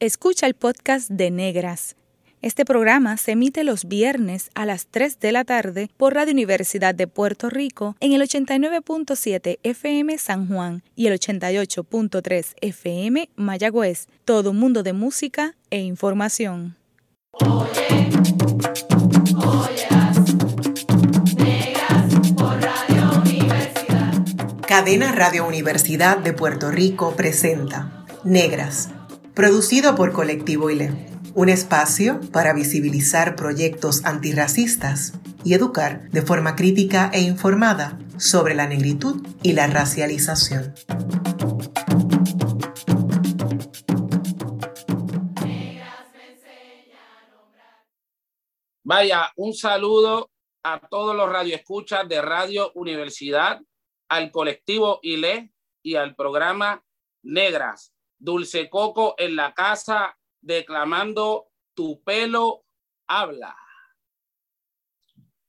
[0.00, 1.96] Escucha el podcast de Negras.
[2.40, 6.94] Este programa se emite los viernes a las 3 de la tarde por Radio Universidad
[6.94, 14.06] de Puerto Rico en el 89.7 FM San Juan y el 88.3 FM Mayagüez.
[14.24, 16.76] Todo un mundo de música e información.
[17.32, 18.08] Oye,
[21.36, 24.60] Negras por Radio Universidad.
[24.64, 28.90] Cadena Radio Universidad de Puerto Rico presenta Negras
[29.38, 30.90] producido por Colectivo ILE,
[31.36, 35.12] un espacio para visibilizar proyectos antirracistas
[35.44, 40.74] y educar de forma crítica e informada sobre la negritud y la racialización.
[48.82, 50.32] Vaya, un saludo
[50.64, 53.60] a todos los radioescuchas de Radio Universidad,
[54.08, 55.52] al colectivo ILE
[55.84, 56.84] y al programa
[57.22, 62.64] Negras, Dulce Coco en la casa declamando Tu pelo
[63.06, 63.56] habla.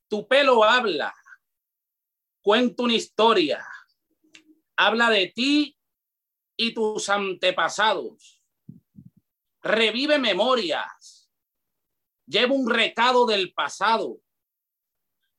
[0.08, 1.14] Tu pelo habla.
[2.42, 3.66] Cuenta una historia.
[4.78, 5.78] Habla de ti
[6.56, 8.44] y tus antepasados.
[9.62, 11.32] Revive memorias.
[12.26, 14.22] Lleva un recado del pasado.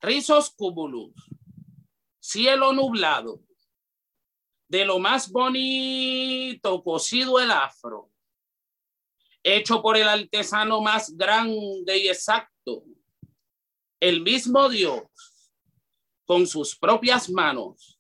[0.01, 1.13] Rizos cúmulos.
[2.19, 3.43] Cielo nublado
[4.71, 8.09] de lo más bonito cosido el afro,
[9.43, 12.85] hecho por el artesano más grande y exacto,
[13.99, 15.03] el mismo Dios,
[16.25, 17.99] con sus propias manos,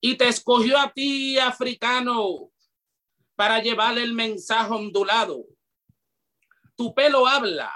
[0.00, 2.50] y te escogió a ti, africano,
[3.36, 5.44] para llevar el mensaje ondulado.
[6.74, 7.72] Tu pelo habla,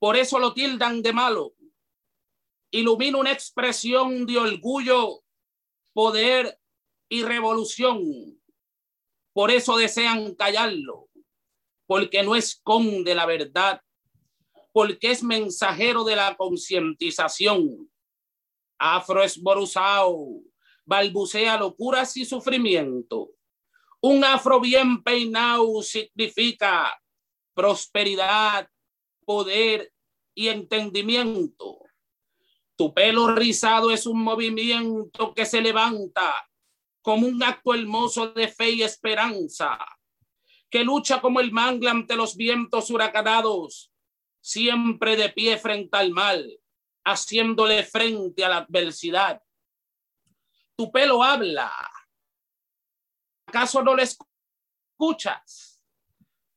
[0.00, 1.54] por eso lo tildan de malo.
[2.72, 5.22] Ilumina una expresión de orgullo,
[5.92, 6.58] poder
[7.08, 8.02] y revolución.
[9.32, 11.08] Por eso desean callarlo,
[11.86, 13.80] porque no esconde la verdad,
[14.72, 17.90] porque es mensajero de la concientización.
[18.78, 20.42] Afro esboruzao,
[20.84, 23.30] balbucea locuras y sufrimiento.
[24.00, 27.00] Un afro bien peinado significa
[27.54, 28.68] prosperidad,
[29.24, 29.92] poder
[30.34, 31.78] y entendimiento.
[32.76, 36.34] Tu pelo rizado es un movimiento que se levanta
[37.04, 39.78] como un acto hermoso de fe y esperanza,
[40.70, 43.92] que lucha como el mangle ante los vientos huracanados,
[44.40, 46.58] siempre de pie frente al mal,
[47.04, 49.42] haciéndole frente a la adversidad.
[50.76, 51.70] Tu pelo habla.
[53.48, 55.82] ¿Acaso no le escuchas?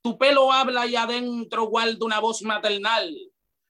[0.01, 3.13] Tu pelo habla y adentro guarda una voz maternal.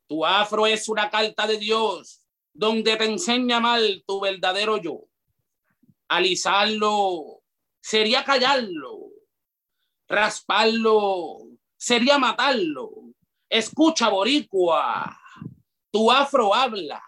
[0.08, 2.24] Tu afro es una carta de Dios
[2.54, 5.07] donde te enseña mal tu verdadero yo
[6.08, 7.42] alisarlo
[7.82, 9.10] sería callarlo,
[10.08, 11.38] rasparlo
[11.78, 12.92] sería matarlo.
[13.50, 15.18] Escucha, boricua,
[15.92, 17.02] tu afro habla,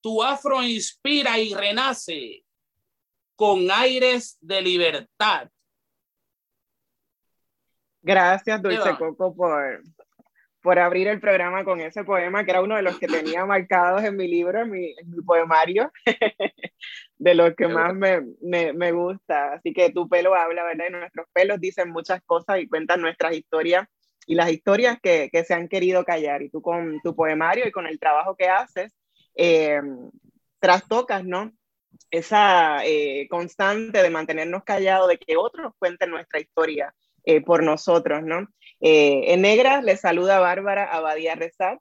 [0.00, 2.44] tu afro inspira y renace
[3.34, 5.50] con aires de libertad.
[8.00, 9.82] Gracias, Dulce Coco, por,
[10.62, 14.02] por abrir el programa con ese poema, que era uno de los que tenía marcados
[14.02, 15.92] en mi libro, en mi, poemario,
[17.18, 19.54] de los que más me, me, me, gusta.
[19.54, 20.86] Así que tu pelo habla, ¿verdad?
[20.88, 23.88] Y nuestros pelos dicen muchas cosas y cuentan nuestras historias
[24.26, 26.42] y las historias que, que se han querido callar.
[26.42, 28.94] Y tú con tu poemario y con el trabajo que haces,
[29.34, 29.80] eh,
[30.58, 31.52] trastocas, ¿no?
[32.10, 36.94] Esa eh, constante de mantenernos callados, de que otros cuenten nuestra historia
[37.24, 38.48] eh, por nosotros, ¿no?
[38.80, 41.78] Eh, en negra les saluda Bárbara Abadía Resach.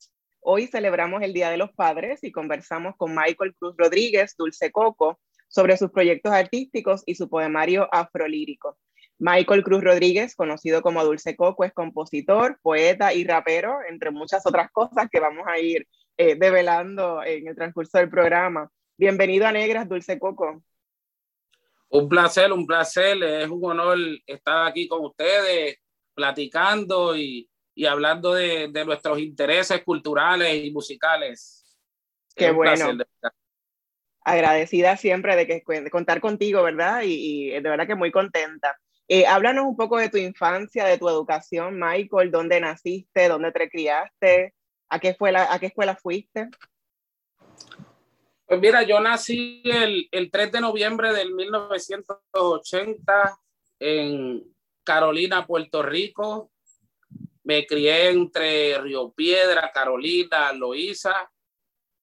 [0.47, 5.19] Hoy celebramos el Día de los Padres y conversamos con Michael Cruz Rodríguez, Dulce Coco,
[5.47, 8.77] sobre sus proyectos artísticos y su poemario afrolírico.
[9.17, 14.69] Michael Cruz Rodríguez, conocido como Dulce Coco, es compositor, poeta y rapero, entre muchas otras
[14.71, 18.69] cosas que vamos a ir eh, develando en el transcurso del programa.
[18.97, 20.61] Bienvenido a Negras, Dulce Coco.
[21.89, 23.97] Un placer, un placer, es un honor
[24.27, 25.77] estar aquí con ustedes
[26.13, 31.77] platicando y, y hablando de, de, nuestros intereses culturales y musicales.
[32.33, 32.93] Qué bueno.
[34.23, 37.03] Agradecida siempre de, que, de contar contigo, ¿verdad?
[37.03, 38.79] Y, y, de verdad que muy contenta.
[39.07, 43.69] Eh, háblanos un poco de tu infancia, de tu educación, Michael, dónde naciste, dónde te
[43.69, 44.55] criaste,
[44.89, 46.49] a qué, fue a qué escuela fuiste.
[48.47, 53.37] Pues mira, yo nací el, el 3 de noviembre del 1980
[53.79, 54.43] en
[54.83, 56.51] Carolina, Puerto Rico.
[57.45, 61.31] Me crié entre Río Piedra, Carolina, Loíza.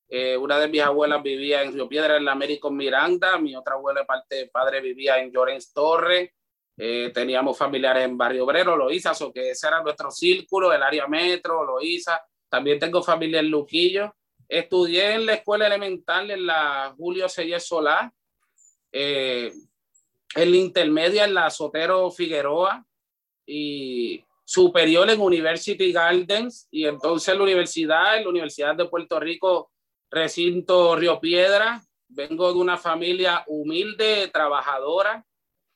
[0.09, 3.39] Eh, una de mis abuelas vivía en Río Piedra, en la América Miranda.
[3.39, 6.31] Mi otra abuela, parte de padre, vivía en Llorens Torres.
[6.79, 11.09] eh, teníamos familiares en Barrio Obrero, Loíza, o que ese era nuestro círculo, el área
[11.09, 12.25] metro, Loíza.
[12.49, 14.15] También tengo familia en Luquillo.
[14.49, 18.13] Estudié en la escuela elemental en la Julio Selles Solá,
[18.93, 19.53] eh,
[20.37, 22.85] en la intermedia en la Sotero Figueroa
[23.45, 29.71] y superior en University Gardens y entonces la universidad, en la Universidad de Puerto Rico,
[30.11, 31.83] recinto Río Piedra.
[32.09, 35.25] Vengo de una familia humilde, trabajadora.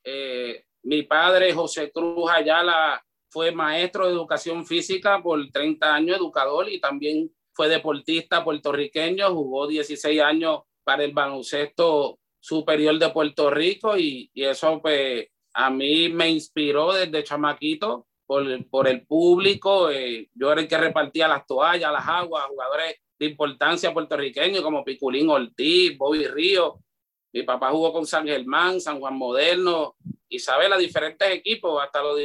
[0.05, 6.69] Eh, mi padre, José Cruz Ayala, fue maestro de educación física por 30 años, educador,
[6.69, 13.97] y también fue deportista puertorriqueño, jugó 16 años para el baloncesto superior de Puerto Rico
[13.97, 19.90] y, y eso pues a mí me inspiró desde chamaquito por, por el público.
[19.90, 24.84] Eh, yo era el que repartía las toallas, las aguas, jugadores de importancia puertorriqueños como
[24.84, 26.81] Piculín Ortiz, Bobby Río.
[27.32, 29.96] Mi papá jugó con San Germán, San Juan Moderno,
[30.28, 32.17] Isabela, diferentes equipos, hasta lo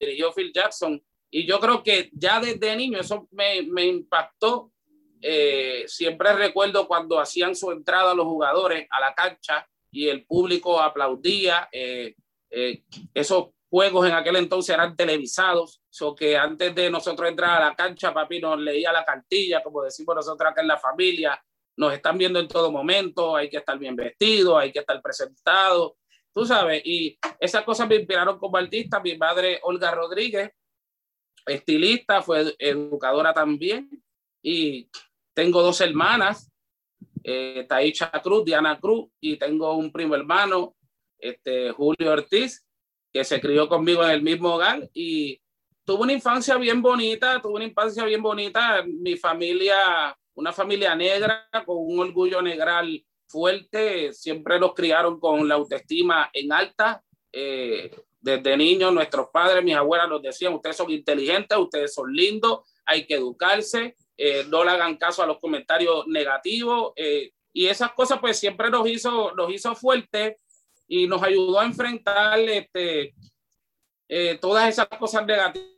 [0.00, 1.02] dirigió Phil Jackson.
[1.30, 4.72] Y yo creo que ya desde niño eso me, me impactó.
[5.20, 10.80] Eh, siempre recuerdo cuando hacían su entrada los jugadores a la cancha y el público
[10.80, 11.68] aplaudía.
[11.72, 12.14] Eh,
[12.50, 17.68] eh, esos juegos en aquel entonces eran televisados, so que antes de nosotros entrar a
[17.68, 21.38] la cancha, papi nos leía la cartilla, como decimos nosotros acá en la familia,
[21.76, 25.98] nos están viendo en todo momento, hay que estar bien vestido, hay que estar presentado,
[26.32, 28.98] tú sabes, y esas cosas me inspiraron como artista.
[28.98, 30.52] Mi madre, Olga Rodríguez,
[31.44, 33.90] estilista, fue educadora también,
[34.42, 34.88] y
[35.34, 36.50] tengo dos hermanas,
[37.22, 40.74] eh, Taicha Cruz, Diana Cruz, y tengo un primo hermano,
[41.18, 42.65] este, Julio Ortiz,
[43.16, 45.40] que se crió conmigo en el mismo hogar y
[45.86, 48.84] tuvo una infancia bien bonita, tuvo una infancia bien bonita.
[48.86, 55.54] Mi familia, una familia negra con un orgullo negral fuerte, siempre nos criaron con la
[55.54, 57.02] autoestima en alta.
[57.32, 57.90] Eh,
[58.20, 63.06] desde niños, nuestros padres, mis abuelas nos decían, ustedes son inteligentes, ustedes son lindos, hay
[63.06, 66.92] que educarse, eh, no le hagan caso a los comentarios negativos.
[66.96, 70.36] Eh, y esas cosas pues siempre nos hizo, nos hizo fuerte
[70.88, 73.14] y nos ayudó a enfrentar este,
[74.08, 75.72] eh, todas esas cosas negativas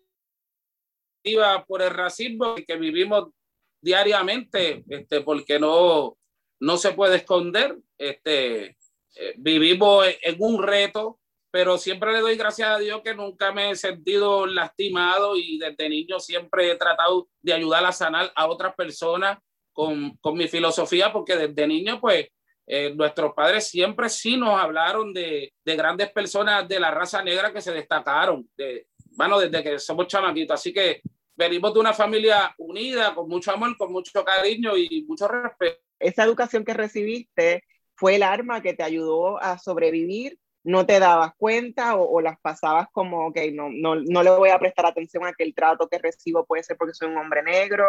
[1.66, 3.28] por el racismo que vivimos
[3.80, 6.16] diariamente, este, porque no,
[6.60, 7.76] no se puede esconder.
[7.96, 8.76] Este,
[9.16, 11.18] eh, vivimos en un reto,
[11.50, 15.88] pero siempre le doy gracias a Dios que nunca me he sentido lastimado y desde
[15.88, 19.38] niño siempre he tratado de ayudar a sanar a otras personas
[19.72, 22.28] con, con mi filosofía, porque desde niño pues
[22.70, 27.50] eh, nuestros padres siempre sí nos hablaron de, de, grandes personas de la raza negra
[27.50, 28.86] que se destacaron, de,
[29.16, 30.60] bueno, desde que somos chamaquitos.
[30.60, 31.00] Así que
[31.34, 35.80] venimos de una familia unida, con mucho amor, con mucho cariño y mucho respeto.
[35.98, 40.38] Esa educación que recibiste fue el arma que te ayudó a sobrevivir.
[40.62, 44.50] ¿No te dabas cuenta o, o las pasabas como, ok, no, no, no le voy
[44.50, 47.42] a prestar atención a que el trato que recibo puede ser porque soy un hombre
[47.42, 47.86] negro?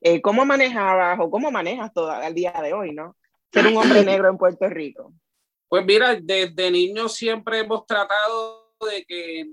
[0.00, 3.16] Eh, ¿Cómo manejabas o cómo manejas todo día de hoy, no?
[3.52, 5.12] Ser un hombre negro en Puerto Rico?
[5.68, 9.46] Pues mira, desde niños siempre hemos tratado de que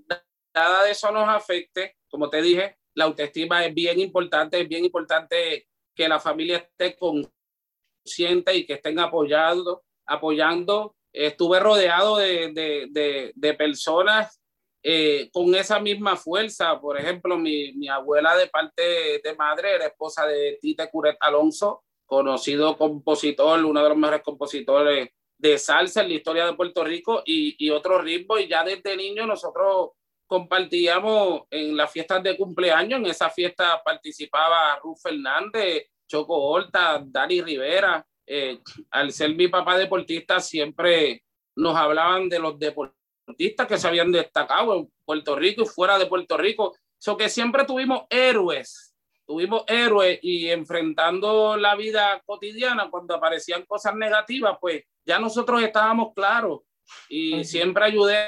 [0.56, 1.96] nada de eso nos afecte.
[2.10, 6.98] Como te dije, la autoestima es bien importante, es bien importante que la familia esté
[6.98, 9.84] consciente y que estén apoyando.
[10.08, 10.96] apoyando.
[11.12, 12.52] Estuve rodeado de,
[12.92, 14.42] de, de, personas
[14.84, 16.80] eh, con esa misma fuerza.
[16.80, 21.85] Por ejemplo, mi, mi abuela de parte de madre era esposa de Tite Curet Alonso,
[22.06, 27.22] conocido compositor, uno de los mejores compositores de salsa en la historia de Puerto Rico
[27.26, 28.42] y, y otros ritmos.
[28.42, 29.92] Y ya desde niño nosotros
[30.28, 33.00] compartíamos en las fiestas de cumpleaños.
[33.00, 38.06] En esa fiesta participaba Ruth Fernández, Choco Horta, Dani Rivera.
[38.28, 38.60] Eh,
[38.92, 41.24] al ser mi papá deportista, siempre
[41.56, 46.08] nos hablaban de los deportistas que se habían destacado en Puerto Rico y fuera de
[46.08, 46.76] Puerto Rico.
[46.98, 48.85] So que siempre tuvimos héroes
[49.26, 56.14] tuvimos héroes y enfrentando la vida cotidiana, cuando aparecían cosas negativas, pues ya nosotros estábamos
[56.14, 56.62] claros.
[57.10, 58.28] Y siempre ayudé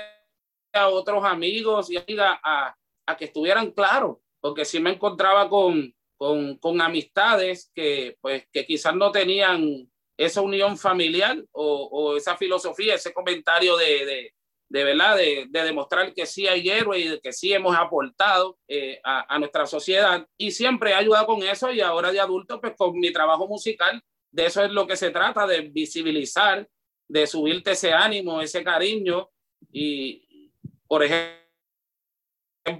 [0.73, 2.75] a otros amigos y amigas a,
[3.05, 8.65] a, que estuvieran claros, porque si me encontraba con, con, con, amistades que, pues, que
[8.65, 14.33] quizás no tenían esa unión familiar o, o esa filosofía, ese comentario de, de,
[14.69, 18.99] de verdad, de, de, demostrar que sí hay héroes y que sí hemos aportado eh,
[19.03, 20.27] a, a, nuestra sociedad.
[20.37, 24.03] Y siempre he ayudado con eso y ahora de adulto, pues con mi trabajo musical,
[24.31, 26.67] de eso es lo que se trata, de visibilizar,
[27.07, 29.29] de subirte ese ánimo, ese cariño.
[29.71, 30.51] Y,
[30.87, 31.41] por ejemplo,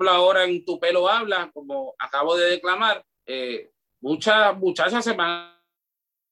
[0.09, 5.53] ahora en Tu pelo habla, como acabo de declamar, eh, muchas muchachas se me han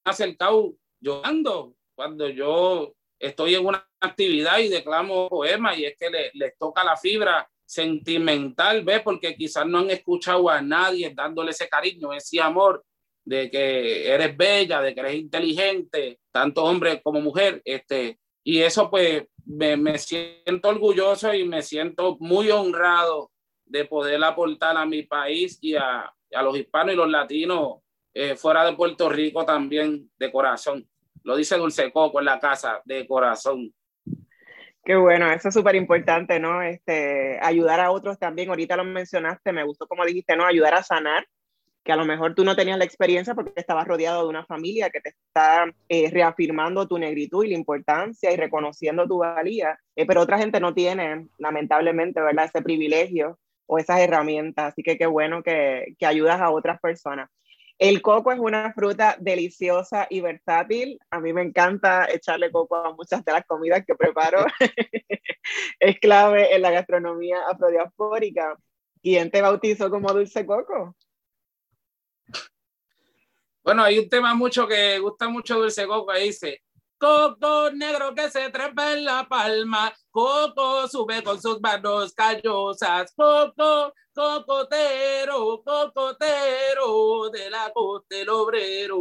[0.03, 6.33] acercado llorando cuando yo estoy en una actividad y declamo poemas y es que les
[6.33, 9.01] le toca la fibra sentimental, ¿ves?
[9.01, 12.83] Porque quizás no han escuchado a nadie dándole ese cariño, ese amor
[13.24, 18.89] de que eres bella, de que eres inteligente, tanto hombre como mujer, este, y eso
[18.89, 23.31] pues me, me siento orgulloso y me siento muy honrado
[23.65, 27.79] de poder aportar a mi país y a, a los hispanos y los latinos
[28.13, 30.88] eh, fuera de Puerto Rico también de corazón.
[31.24, 33.74] Lo dice Dulce Coco en la casa, de corazón.
[34.85, 36.61] Qué bueno, eso es súper importante, ¿no?
[36.61, 40.45] Este, ayudar a otros también, ahorita lo mencionaste, me gustó como dijiste, ¿no?
[40.45, 41.27] Ayudar a sanar,
[41.83, 44.91] que a lo mejor tú no tenías la experiencia porque estabas rodeado de una familia
[44.91, 50.05] que te está eh, reafirmando tu negritud y la importancia y reconociendo tu valía, eh,
[50.05, 52.45] pero otra gente no tiene, lamentablemente, ¿verdad?
[52.45, 57.31] Ese privilegio o esas herramientas, así que qué bueno que, que ayudas a otras personas.
[57.77, 60.98] El coco es una fruta deliciosa y versátil.
[61.10, 64.46] A mí me encanta echarle coco a muchas de las comidas que preparo.
[65.79, 68.58] es clave en la gastronomía afrodiaspórica.
[69.01, 70.96] ¿Quién te bautizó como dulce coco?
[73.62, 76.12] Bueno, hay un tema mucho que gusta mucho dulce coco.
[76.12, 76.62] Ahí dice,
[77.05, 83.93] Coco negro que se trepa en la palma, Coco sube con sus manos callosas, Coco,
[84.12, 88.97] cocotero, cocotero de la costa del obrero.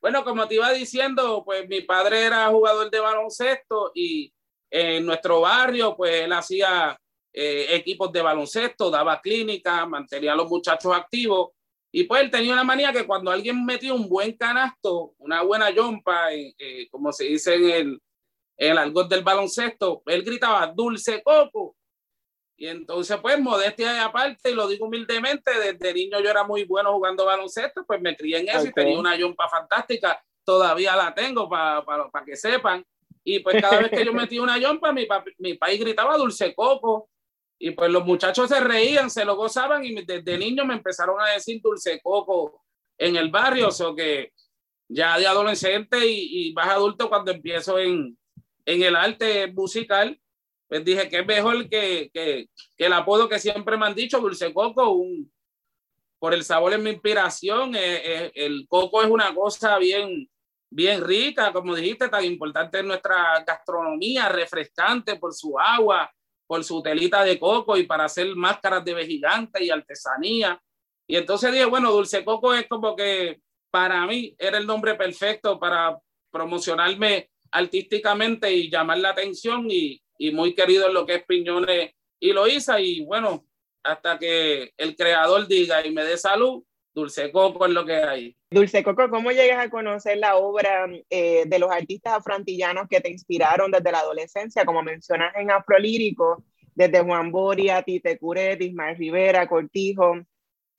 [0.00, 4.32] Bueno, como te iba diciendo, pues mi padre era jugador de baloncesto y
[4.70, 6.96] en nuestro barrio, pues él hacía
[7.32, 11.53] eh, equipos de baloncesto, daba clínica, mantenía a los muchachos activos
[11.96, 15.70] y pues él tenía una manía que cuando alguien metía un buen canasto, una buena
[15.70, 18.02] yompa, eh, como se dice en el,
[18.56, 21.76] el del baloncesto, él gritaba dulce coco.
[22.56, 26.64] Y entonces, pues, modestia de aparte, y lo digo humildemente, desde niño yo era muy
[26.64, 31.14] bueno jugando baloncesto, pues me crié en eso y tenía una yompa fantástica, todavía la
[31.14, 31.84] tengo para
[32.26, 32.84] que sepan.
[33.22, 35.06] Y pues cada vez que yo metía una yompa, mi,
[35.38, 37.08] mi país gritaba dulce coco.
[37.58, 41.32] Y pues los muchachos se reían, se lo gozaban y desde niño me empezaron a
[41.32, 42.64] decir dulce coco
[42.98, 44.32] en el barrio, o sea que
[44.88, 48.18] ya de adolescente y, más adulto cuando empiezo en,
[48.66, 50.20] en el arte musical,
[50.68, 54.20] pues dije que es mejor que, que, que, el apodo que siempre me han dicho,
[54.20, 55.32] dulce coco, un,
[56.24, 60.26] por el sabor es mi inspiración, eh, eh, el coco es una cosa bien,
[60.70, 66.10] bien rica, como dijiste, tan importante en nuestra gastronomía, refrescante por su agua,
[66.46, 70.60] por su telita de coco y para hacer máscaras de gigante y artesanía.
[71.06, 75.58] Y entonces dije, bueno, Dulce Coco es como que para mí era el nombre perfecto
[75.58, 75.98] para
[76.30, 81.92] promocionarme artísticamente y llamar la atención y, y muy querido en lo que es Piñones
[82.20, 83.46] y lo hice y bueno,
[83.82, 86.62] hasta que el creador diga y me dé salud,
[86.94, 88.36] Dulce Coco es lo que hay.
[88.50, 93.10] Dulce Coco, ¿cómo llegas a conocer la obra eh, de los artistas afroantillanos que te
[93.10, 94.64] inspiraron desde la adolescencia?
[94.64, 100.20] Como mencionas en Afrolírico, desde Juan Boria, Tite Curet, Ismael Rivera, Cortijo,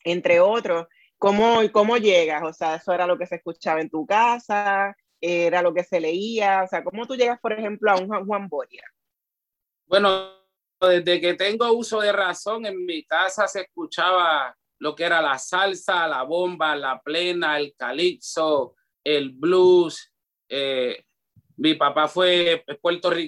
[0.06, 0.88] entre otros.
[1.18, 2.44] ¿Cómo, ¿Cómo llegas?
[2.44, 4.96] O sea, ¿eso era lo que se escuchaba en tu casa?
[5.20, 6.64] ¿Era lo que se leía?
[6.64, 8.84] O sea, ¿cómo tú llegas, por ejemplo, a un Juan Boria?
[9.86, 10.32] Bueno,
[10.80, 14.56] desde que tengo uso de razón, en mi casa se escuchaba
[14.86, 20.14] lo que era la salsa, la bomba, la plena, el calipso, el blues.
[20.48, 21.06] Eh,
[21.58, 22.64] mi papá fue,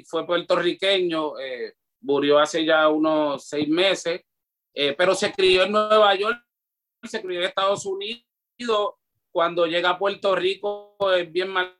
[0.05, 4.21] fue puertorriqueño, eh, murió hace ya unos seis meses,
[4.71, 6.39] eh, pero se crió en Nueva York,
[7.01, 8.23] se crió en Estados Unidos.
[9.31, 11.75] Cuando llega a Puerto Rico es bien mal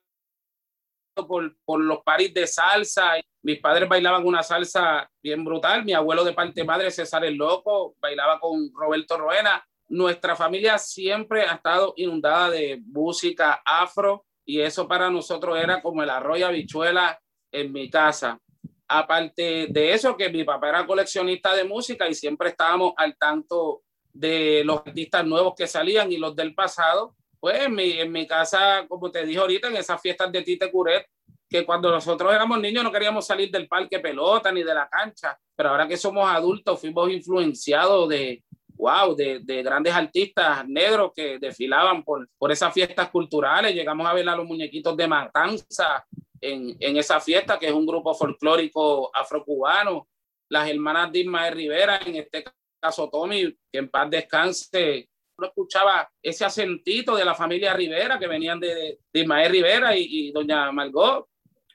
[1.14, 3.14] por, por los paris de salsa.
[3.48, 5.86] Mis padres bailaban una salsa bien brutal.
[5.86, 9.66] Mi abuelo de parte madre, César el Loco, bailaba con Roberto Roena.
[9.88, 16.04] Nuestra familia siempre ha estado inundada de música afro y eso para nosotros era como
[16.04, 18.38] el arroyo habichuela en mi casa.
[18.86, 23.84] Aparte de eso, que mi papá era coleccionista de música y siempre estábamos al tanto
[24.12, 28.27] de los artistas nuevos que salían y los del pasado pues en mi, en mi
[28.27, 31.08] casa, como te dije ahorita, en esas fiestas de Tite Curet,
[31.50, 35.38] que cuando nosotros éramos niños no queríamos salir del parque pelota ni de la cancha,
[35.56, 38.44] pero ahora que somos adultos fuimos influenciados de,
[38.77, 43.74] wow, de, de grandes artistas negros que desfilaban por, por esas fiestas culturales.
[43.74, 46.06] Llegamos a ver a los muñequitos de Matanza
[46.39, 50.08] en, en esa fiesta, que es un grupo folclórico afrocubano.
[50.50, 52.44] Las hermanas de Ismael Rivera, en este
[52.80, 58.27] caso Tommy, que en paz descanse, uno escuchaba ese acentito de la familia Rivera que
[58.27, 61.27] venían de, de Ismael Rivera y, doña Margot.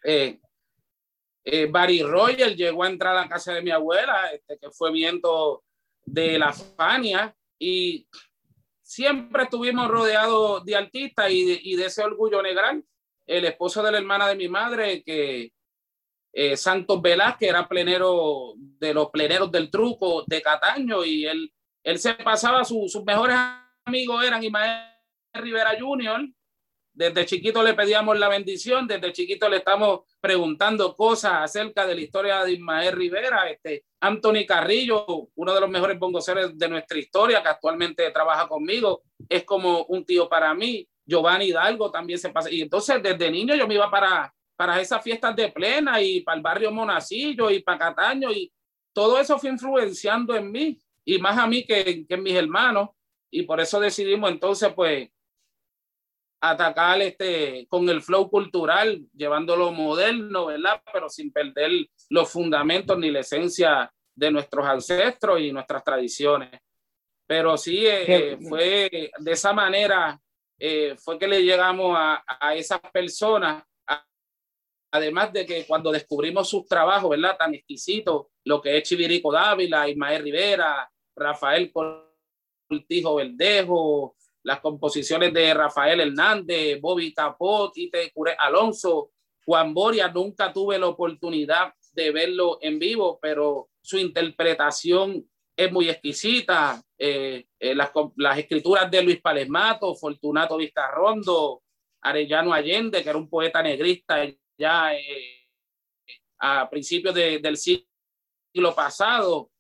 [0.05, 0.41] Eh,
[1.45, 4.93] eh, Barry Roger llegó a entrar a la casa de mi abuela, este, que fue
[4.93, 5.65] viento
[6.05, 8.07] de la Fania, y
[8.83, 12.85] siempre estuvimos rodeados de artistas y de, ese orgullo negral.
[13.27, 15.53] El esposo de la hermana de mi madre, que
[16.33, 21.53] eh, Santos Velázquez era plenero de los pleneros del truco de Cataño y él,
[21.85, 23.37] él se pasaba, sus mejores
[23.85, 24.89] amigos eran Ismael
[25.35, 26.29] Rivera Jr.,
[26.95, 32.01] desde chiquito le pedíamos la bendición, desde chiquito le estamos preguntando cosas acerca de la
[32.03, 37.43] historia de Ismael Rivera, este, Anthony Carrillo, uno de los mejores bongoceros de nuestra historia,
[37.43, 40.87] que actualmente trabaja conmigo, es como un tío para mí.
[41.05, 42.51] Giovanni Hidalgo también se pasa.
[42.51, 46.37] Y entonces desde niño yo me iba para, para esas fiestas de plena y para
[46.37, 48.53] el barrio Monacillo y para Cataño y
[48.93, 52.91] todo eso fue influenciando en mí y más a mí que, que en mis hermanos.
[53.31, 55.09] Y por eso decidimos entonces pues
[56.43, 60.83] atacar este, con el flow cultural, llevándolo moderno, ¿verdad?
[60.93, 61.71] Pero sin perder
[62.11, 66.51] los fundamentos ni la esencia de nuestros ancestros y nuestras tradiciones.
[67.29, 70.21] Pero sí, eh, eh, fue de esa manera,
[70.59, 73.63] eh, fue que le llegamos a, a esas personas,
[74.91, 77.37] además de que cuando descubrimos sus trabajos, ¿verdad?
[77.39, 85.55] Tan exquisitos, lo que es Chivirico Dávila, Ismael Rivera, Rafael Cortijo Verdejo, las composiciones de
[85.55, 89.11] Rafael Hernández, Bobby Tapot, Tite Cure Alonso,
[89.45, 95.89] Juan Boria, nunca tuve la oportunidad de verlo en vivo, pero su interpretación es muy
[95.89, 96.83] exquisita.
[96.99, 101.63] Eh, eh, las, escrituras de Luis Palesmato, Fortunato Vizcarrondo,
[102.01, 104.25] Arellano Allende, que era un poeta negrista
[104.57, 105.49] ya eh,
[106.39, 107.85] a principios de, del siglo
[108.75, 109.51] pasado,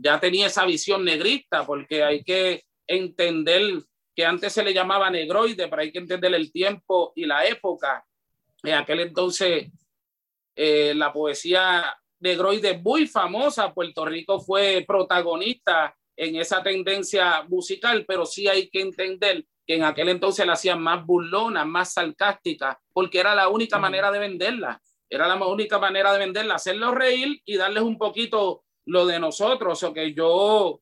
[0.00, 3.82] ya tenía esa visión negrista, porque hay que entender
[4.16, 8.04] que antes se le llamaba negroide, pero hay que entender el tiempo y la época.
[8.64, 9.70] En aquel entonces,
[10.56, 18.26] eh, la poesía negroide muy famosa, Puerto Rico fue protagonista en esa tendencia musical, pero
[18.26, 23.20] sí hay que entender que en aquel entonces la hacían más burlona, más sarcástica, porque
[23.20, 24.82] era la única manera de venderla.
[25.10, 29.82] Era la única manera de venderla, hacerlos reír y darles un poquito lo de nosotros.
[29.84, 30.80] O que yo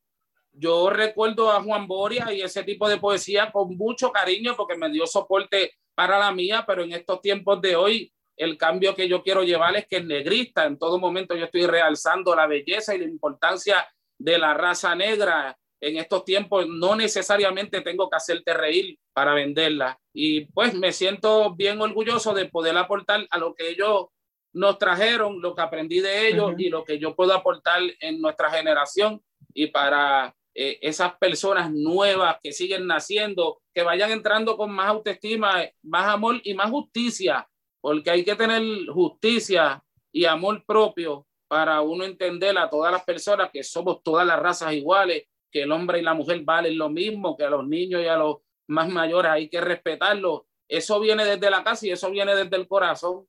[0.59, 4.89] yo recuerdo a Juan Boria y ese tipo de poesía con mucho cariño porque me
[4.89, 9.23] dio soporte para la mía, pero en estos tiempos de hoy el cambio que yo
[9.23, 12.99] quiero llevar es que el negrista en todo momento yo estoy realzando la belleza y
[12.99, 15.57] la importancia de la raza negra.
[15.79, 19.99] En estos tiempos no necesariamente tengo que hacerte reír para venderla.
[20.13, 24.07] Y pues me siento bien orgulloso de poder aportar a lo que ellos
[24.53, 28.49] nos trajeron, lo que aprendí de ellos y lo que yo puedo aportar en nuestra
[28.49, 29.21] generación
[29.53, 35.61] y para eh, esas personas nuevas que siguen naciendo, que vayan entrando con más autoestima,
[35.83, 37.47] más amor y más justicia,
[37.79, 43.51] porque hay que tener justicia y amor propio para uno entender a todas las personas
[43.53, 47.37] que somos todas las razas iguales, que el hombre y la mujer valen lo mismo,
[47.37, 50.41] que a los niños y a los más mayores hay que respetarlos.
[50.67, 53.27] Eso viene desde la casa y eso viene desde el corazón.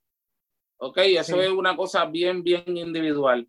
[0.78, 3.46] Ok, eso es una cosa bien, bien individual.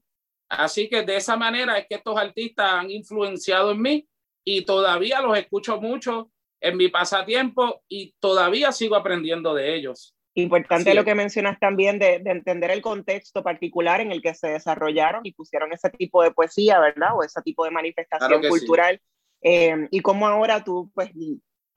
[0.50, 4.08] Así que de esa manera es que estos artistas han influenciado en mí
[4.44, 10.16] y todavía los escucho mucho en mi pasatiempo y todavía sigo aprendiendo de ellos.
[10.34, 15.26] Importante lo que mencionas también de, entender el contexto particular en el que se desarrollaron
[15.26, 17.10] y pusieron ese tipo de poesía, ¿verdad?
[17.16, 19.02] O ese tipo de manifestación cultural.
[19.42, 21.12] Eh, y cómo ahora tú, pues,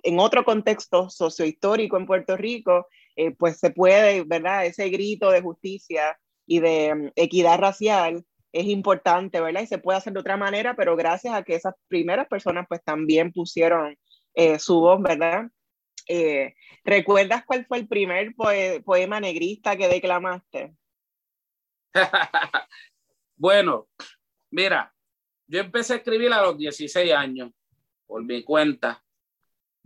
[0.03, 4.67] en otro contexto sociohistórico en Puerto Rico, eh, pues se puede, ¿verdad?
[4.67, 9.63] Ese grito de justicia y de mm, equidad racial es importante, ¿verdad?
[9.63, 12.83] Y se puede hacer de otra manera, pero gracias a que esas primeras personas pues
[12.85, 13.99] también pusieron
[14.35, 15.51] eh, su voz, ¿verdad?
[16.07, 18.35] Eh, ¿Recuerdas cuál fue el primer
[18.85, 20.75] poema negrista que declamaste?
[23.37, 23.89] bueno,
[24.51, 24.93] mira,
[25.47, 27.51] yo empecé a escribir a los 16 años,
[28.07, 29.03] por mi cuenta.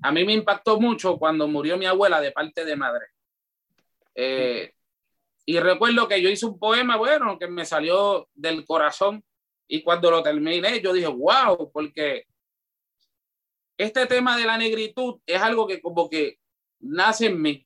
[0.03, 3.07] A mí me impactó mucho cuando murió mi abuela de parte de madre.
[4.15, 4.73] Eh,
[5.49, 9.25] y recuerdo que yo hice un poema, bueno, que me salió del corazón
[9.69, 12.27] y cuando lo terminé yo dije, wow, porque
[13.79, 16.41] este tema de la negritud es algo que como que
[16.81, 17.65] nace en mí.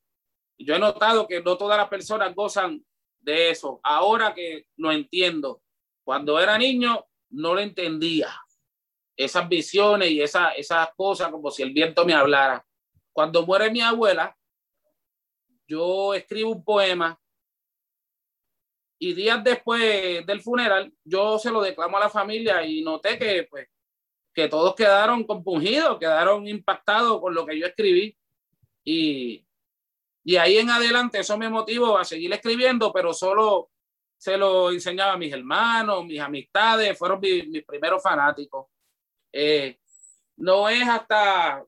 [0.58, 2.84] Yo he notado que no todas las personas gozan
[3.18, 3.80] de eso.
[3.82, 5.62] Ahora que lo entiendo,
[6.04, 8.28] cuando era niño no lo entendía.
[9.16, 12.66] Esas visiones y esa, esas cosas como si el viento me hablara.
[13.10, 14.36] Cuando muere mi abuela,
[15.66, 17.18] yo escribo un poema
[19.02, 23.48] y días después del funeral, yo se lo declamo a la familia y noté que,
[23.50, 23.66] pues,
[24.34, 28.14] que todos quedaron compungidos, quedaron impactados por lo que yo escribí.
[28.84, 29.42] Y,
[30.22, 33.70] y ahí en adelante eso me motivó a seguir escribiendo, pero solo
[34.18, 38.66] se lo enseñaba a mis hermanos, mis amistades, fueron mis, primeros fanáticos.
[39.32, 39.78] Eh,
[40.36, 41.64] no es hasta,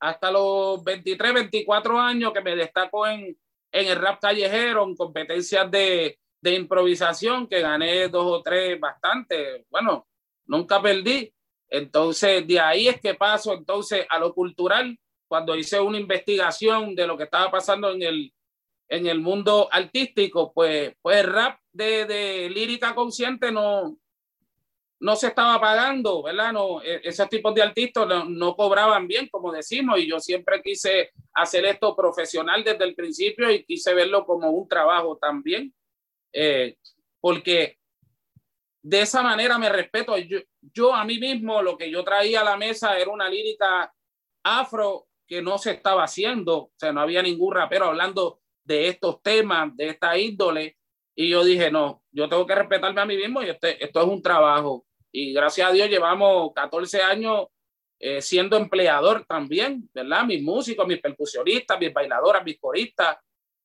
[0.00, 3.38] hasta los 23, 24 años que me destaco en,
[3.80, 9.66] en el rap callejero, en competencias de, de improvisación, que gané dos o tres bastante.
[9.68, 10.06] Bueno,
[10.46, 11.32] nunca perdí.
[11.68, 17.06] Entonces, de ahí es que paso entonces a lo cultural, cuando hice una investigación de
[17.06, 18.32] lo que estaba pasando en el,
[18.88, 23.98] en el mundo artístico, pues, pues el rap de, de lírica consciente no,
[25.00, 26.52] no se estaba pagando, ¿verdad?
[26.52, 31.10] No, e, esos tipos de artistas no, cobraban bien, como decimos, y yo siempre quise
[31.34, 35.74] hacer esto profesional desde el principio y quise verlo como un trabajo también,
[36.32, 36.76] eh,
[37.20, 37.78] porque
[38.82, 40.16] de esa manera me respeto.
[40.16, 43.92] Yo, yo a mí mismo lo que yo traía a la mesa era una lírica
[44.44, 49.22] afro que no se estaba haciendo, o sea, no había ningún rapero hablando de estos
[49.22, 50.76] temas, de esta índole,
[51.18, 54.06] y yo dije, no, yo tengo que respetarme a mí mismo y este, esto es
[54.06, 54.86] un trabajo.
[55.10, 57.46] Y gracias a Dios llevamos 14 años
[57.98, 60.26] eh, siendo empleador también, ¿verdad?
[60.26, 63.16] Mis músicos, mis percusionistas, mis bailadoras, mis coristas,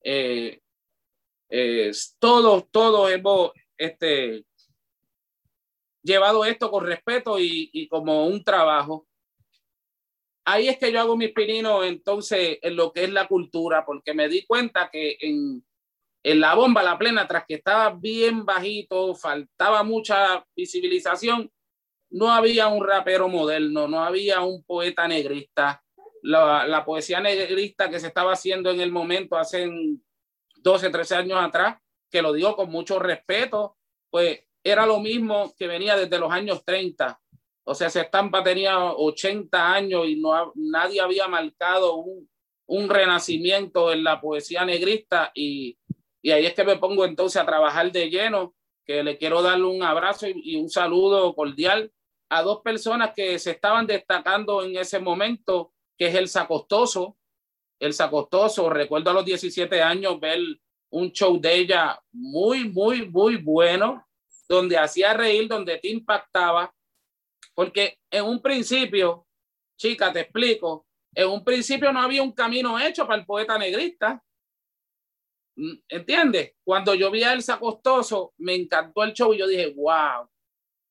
[0.02, 0.62] eh,
[1.50, 4.46] eh, todos, todos hemos este,
[6.02, 9.06] llevado esto con respeto y, y, como un trabajo.
[10.46, 14.14] Ahí es que yo hago mis pininos entonces en lo que es la cultura, porque
[14.14, 15.62] me di cuenta que en,
[16.23, 21.51] en la bomba, la plena, tras que estaba bien bajito, faltaba mucha visibilización,
[22.12, 25.84] no había un rapero moderno, no había un poeta negrista.
[26.23, 29.67] La, poesía negrista que se estaba haciendo en el momento hace
[30.57, 31.77] 12, 13 años atrás,
[32.12, 33.77] que lo digo con mucho respeto,
[34.12, 37.19] pues era lo mismo que venía desde los años 30.
[37.63, 42.29] O sea, esa estampa tenía 80 años y no, nadie había marcado un,
[42.71, 45.77] un renacimiento en la poesía negrista y
[46.21, 48.55] y ahí es que me pongo entonces a trabajar de lleno,
[48.86, 51.91] que le quiero darle un abrazo y, un saludo cordial
[52.29, 57.17] a dos personas que se estaban destacando en ese momento, que es el Sacostoso.
[57.79, 60.39] El Sacostoso, recuerdo a los 17 años ver
[60.91, 64.05] un show de ella muy, muy, muy bueno,
[64.47, 66.73] donde hacía reír, donde te impactaba,
[67.53, 69.25] porque en un principio,
[69.77, 74.23] chica, te explico, en un principio no había un camino hecho para el poeta negrista.
[75.56, 76.54] Mm, ¿Entiendes?
[76.64, 80.30] Cuando yo vi a Elsa Costoso, me encantó el show y yo dije, wow,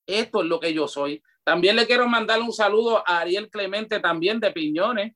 [0.05, 1.21] esto es lo que yo soy.
[1.43, 5.13] También le quiero mandar un saludo a Ariel Clemente, también de Piñones,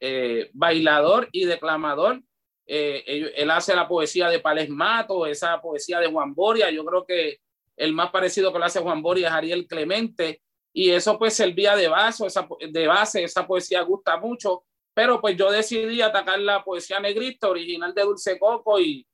[0.00, 2.22] eh, bailador y declamador.
[2.66, 6.70] Eh, él, hace la poesía de Pales Mato, esa poesía de Juan Boria.
[6.70, 7.40] Yo creo que
[7.76, 10.42] el más parecido que lo hace Juan Boria es Ariel Clemente.
[10.72, 15.36] Y eso pues servía de base, esa, de base, esa poesía gusta mucho pero pues
[15.36, 19.06] yo decidí atacar la poesía negrista original de Dulce Coco y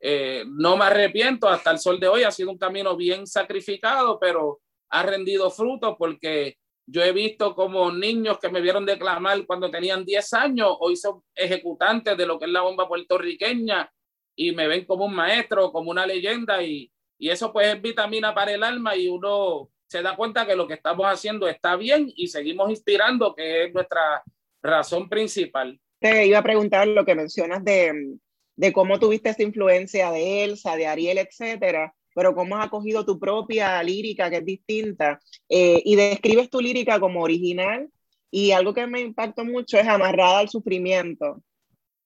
[0.00, 2.22] eh, no me arrepiento hasta el sol de hoy.
[2.24, 4.60] Ha sido un camino bien sacrificado, pero
[4.90, 10.04] ha rendido frutos porque yo he visto como niños que me vieron declamar cuando tenían
[10.04, 13.90] 10 años, hoy son ejecutantes de lo que es la bomba puertorriqueña
[14.36, 18.34] y me ven como un maestro, como una leyenda y, y eso pues es vitamina
[18.34, 22.12] para el alma y uno se da cuenta que lo que estamos haciendo está bien
[22.14, 24.22] y seguimos inspirando, que es nuestra
[24.64, 25.78] razón principal.
[26.00, 28.16] Te iba a preguntar lo que mencionas de,
[28.56, 33.18] de cómo tuviste esa influencia de Elsa, de Ariel, etcétera, pero cómo has acogido tu
[33.18, 37.88] propia lírica que es distinta eh, y describes tu lírica como original
[38.30, 41.42] y algo que me impactó mucho es amarrada al sufrimiento.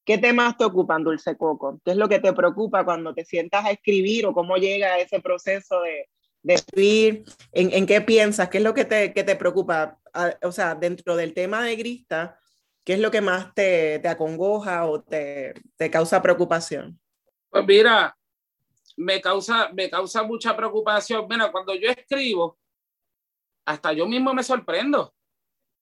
[0.04, 1.80] ¿Qué temas te ocupan, Dulce Coco?
[1.84, 5.20] ¿Qué es lo que te preocupa cuando te sientas a escribir o cómo llega ese
[5.20, 6.08] proceso de,
[6.42, 7.24] de escribir?
[7.52, 8.48] ¿En, ¿En, qué piensas?
[8.48, 9.98] ¿Qué es lo que te, que te preocupa?
[10.14, 12.38] Ah, o sea, dentro del tema de Grista,
[12.88, 16.98] ¿Qué es lo que más te, te acongoja o te, te, causa preocupación?
[17.50, 18.16] Pues mira,
[18.96, 21.26] me causa, me causa mucha preocupación.
[21.28, 22.58] Mira, cuando yo escribo,
[23.66, 25.14] hasta yo mismo me sorprendo,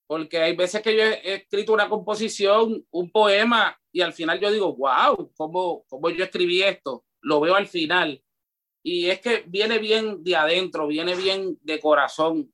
[0.09, 4.51] porque hay veces que yo he escrito una composición, un poema, y al final yo
[4.51, 7.05] digo, wow, ¿cómo, cómo yo escribí esto?
[7.21, 8.21] Lo veo al final.
[8.83, 12.53] Y es que viene bien de adentro, viene bien de corazón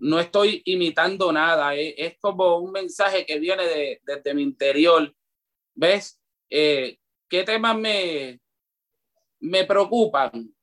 [0.00, 5.14] no estoy imitando nada, es, es como un mensaje que viene de, desde mi interior.
[5.74, 6.20] ¿Ves?
[6.50, 8.40] Eh, ¿Qué temas me,
[9.40, 10.54] me preocupan?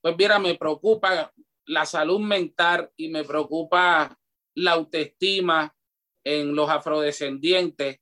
[0.00, 1.32] Pues mira, me preocupa
[1.66, 4.18] la salud mental y me preocupa
[4.54, 5.74] la autoestima
[6.24, 8.00] en los afrodescendientes,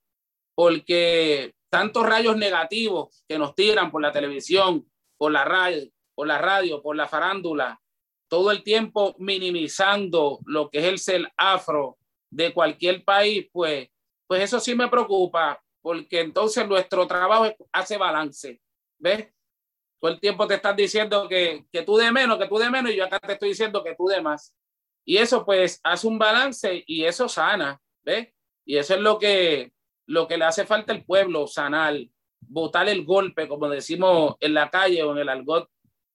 [0.54, 7.06] porque tantos rayos negativos que nos tiran por la televisión, por la radio, por la
[7.06, 7.80] farándula,
[8.28, 11.98] todo el tiempo minimizando lo que es el ser afro
[12.30, 13.88] de cualquier país, pues,
[14.26, 18.60] pues eso sí me preocupa, porque entonces nuestro trabajo hace balance,
[18.98, 19.28] ¿ves?
[20.00, 22.92] Todo el tiempo te están diciendo que, que tú de menos, que tú de menos,
[22.92, 24.54] y yo acá te estoy diciendo que tú de más.
[25.04, 28.28] Y eso pues hace un balance y eso sana, ¿ves?
[28.66, 29.72] Y eso es lo que,
[30.06, 31.96] lo que le hace falta al pueblo, sanar.
[32.40, 35.68] botar el golpe, como decimos en la calle o en el argot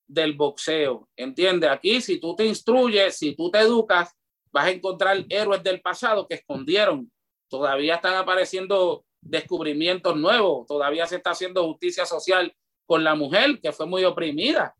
[0.07, 1.09] del boxeo.
[1.15, 1.69] ¿Entiendes?
[1.69, 4.15] Aquí, si tú te instruyes, si tú te educas,
[4.51, 7.11] vas a encontrar héroes del pasado que escondieron.
[7.49, 12.53] Todavía están apareciendo descubrimientos nuevos, todavía se está haciendo justicia social
[12.85, 14.75] con la mujer que fue muy oprimida.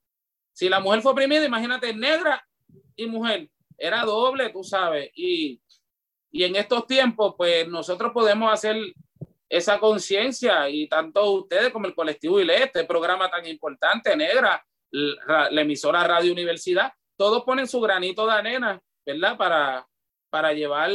[0.54, 2.46] Si la mujer fue oprimida, imagínate negra
[2.96, 5.10] y mujer, era doble, tú sabes.
[5.16, 5.62] Y,
[6.32, 8.78] y en estos tiempos, pues nosotros podemos hacer
[9.50, 15.62] esa conciencia y tanto ustedes como el colectivo ILE, este programa tan importante, Negra, la,
[15.62, 19.38] emisora Radio Universidad, todos ponen su granito de arena, ¿verdad?
[19.38, 19.88] Para,
[20.30, 20.92] para llevar,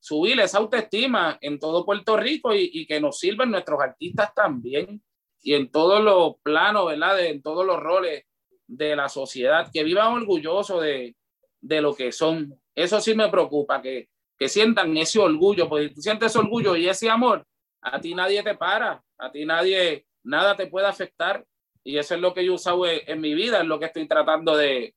[0.00, 5.02] subir esa autoestima en todo Puerto Rico y, y que nos sirvan nuestros artistas también
[5.44, 7.16] y en todos los planos, ¿verdad?
[7.16, 8.24] De, en todos los roles
[8.66, 11.14] de la sociedad, que vivan orgullosos de,
[11.60, 12.58] de lo que son.
[12.74, 16.88] Eso sí me preocupa, que, que sientan ese orgullo, porque si tú sientes orgullo y
[16.88, 17.46] ese amor,
[17.82, 21.44] a ti nadie te para, a ti nadie, nada te puede afectar.
[21.84, 24.56] Y eso es lo que yo uso en mi vida, es lo que estoy tratando
[24.56, 24.94] de,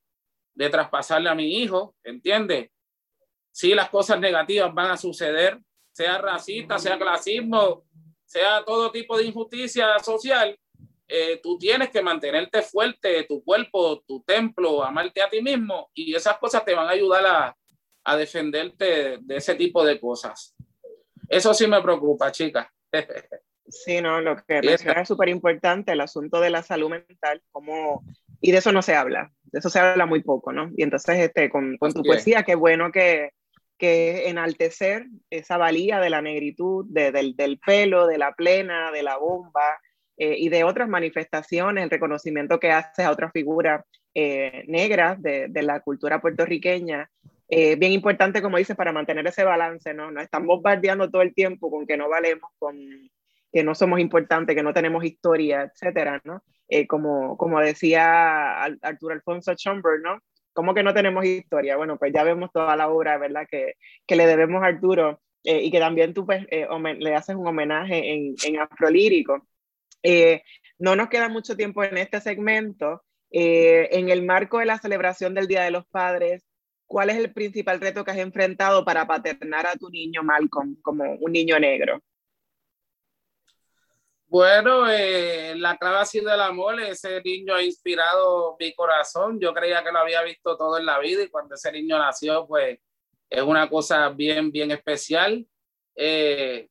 [0.56, 2.72] de traspasarle a mi hijo, ¿entiendes?
[3.52, 5.60] Sí, las cosas negativas van a suceder,
[5.92, 7.84] sea racista, sea clasismo,
[8.26, 10.58] sea todo tipo de injusticia social,
[11.08, 16.14] eh, tú tienes que mantenerte fuerte, tu cuerpo, tu templo, amarte a ti mismo y
[16.14, 17.58] esas cosas te van a ayudar a,
[18.04, 20.56] a defenderte de ese tipo de cosas.
[21.30, 22.72] Eso sí me preocupa, chica.
[23.70, 28.04] Sí, no, lo que menciona es súper importante, el asunto de la salud mental, como,
[28.40, 30.72] y de eso no se habla, de eso se habla muy poco, ¿no?
[30.78, 33.32] Y entonces, este, con, con tu poesía, qué bueno que,
[33.78, 39.04] que enaltecer esa valía de la negritud, de, del, del, pelo, de la plena, de
[39.04, 39.80] la bomba
[40.16, 45.48] eh, y de otras manifestaciones, el reconocimiento que hace a otras figuras eh, negras de,
[45.50, 47.10] de, la cultura puertorriqueña.
[47.50, 50.10] Eh, bien importante, como dices, para mantener ese balance, ¿no?
[50.10, 52.76] No están bombardeando todo el tiempo con que no valemos, con
[53.58, 56.44] que no somos importantes, que no tenemos historia, etcétera, ¿no?
[56.70, 60.20] Eh, como, como decía Arturo Alfonso Chomber, ¿no?
[60.54, 61.76] ¿Cómo que no tenemos historia?
[61.76, 63.48] Bueno, pues ya vemos toda la obra, ¿verdad?
[63.50, 63.74] Que,
[64.06, 66.68] que le debemos a Arturo eh, y que también tú pues, eh,
[67.00, 69.48] le haces un homenaje en, en Afrolírico.
[70.04, 70.44] Eh,
[70.78, 73.02] no nos queda mucho tiempo en este segmento.
[73.32, 76.46] Eh, en el marco de la celebración del Día de los Padres,
[76.86, 81.16] ¿cuál es el principal reto que has enfrentado para paternar a tu niño Malcolm como
[81.16, 82.04] un niño negro?
[84.30, 86.82] Bueno, eh, la clave ha sido el amor.
[86.82, 89.40] Ese niño ha inspirado mi corazón.
[89.40, 92.46] Yo creía que lo había visto todo en la vida y cuando ese niño nació,
[92.46, 92.78] pues
[93.30, 95.48] es una cosa bien, bien especial.
[95.96, 96.68] Eh,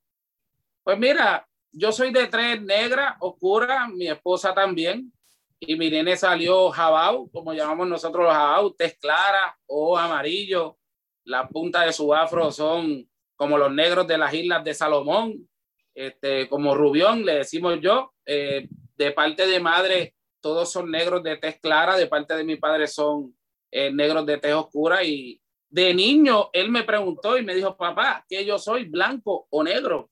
[0.83, 5.11] pues mira, yo soy de tres negra, oscura, mi esposa también.
[5.59, 10.77] Y mi nene salió jabau, como llamamos nosotros los jabau, tez clara o amarillo.
[11.25, 15.49] La punta de su afro son como los negros de las islas de Salomón
[15.97, 21.39] este, como Rubión, le decimos yo, eh, de parte de madre, todos son negros de
[21.39, 23.35] tez clara, de parte de mi padre son
[23.71, 28.25] eh, negros de tez oscura y de niño él me preguntó y me dijo, papá,
[28.29, 30.11] ¿qué yo soy, blanco o negro?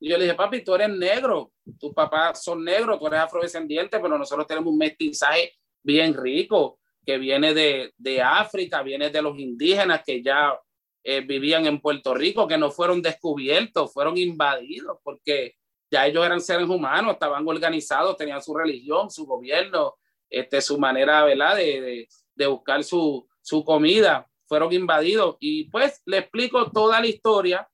[0.00, 4.00] Y yo le dije, papi, tú eres negro, tus papás son negros, tú eres afrodescendiente,
[4.00, 9.38] pero nosotros tenemos un mestizaje bien rico que viene de, de África, viene de los
[9.38, 10.58] indígenas que ya
[11.10, 15.56] eh, vivían en Puerto Rico, que no fueron descubiertos, fueron invadidos, porque
[15.90, 19.94] ya ellos eran seres humanos, estaban organizados, tenían su religión, su gobierno,
[20.28, 25.38] este, su manera de, de buscar su, su comida, fueron invadidos.
[25.40, 27.66] Y pues le explico toda la historia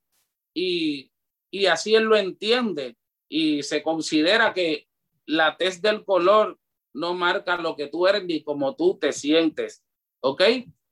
[0.54, 1.10] y,
[1.50, 2.96] y así él lo entiende
[3.28, 4.86] y se considera que
[5.26, 6.60] la tez del color
[6.92, 9.84] no marca lo que tú eres ni como tú te sientes.
[10.20, 10.40] ¿Ok?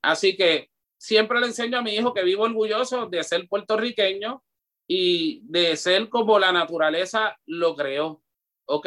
[0.03, 0.72] Así que
[1.03, 4.41] siempre le enseño a mi hijo que vivo orgulloso de ser puertorriqueño
[4.87, 8.23] y de ser como la naturaleza lo creó.
[8.67, 8.87] ¿Ok?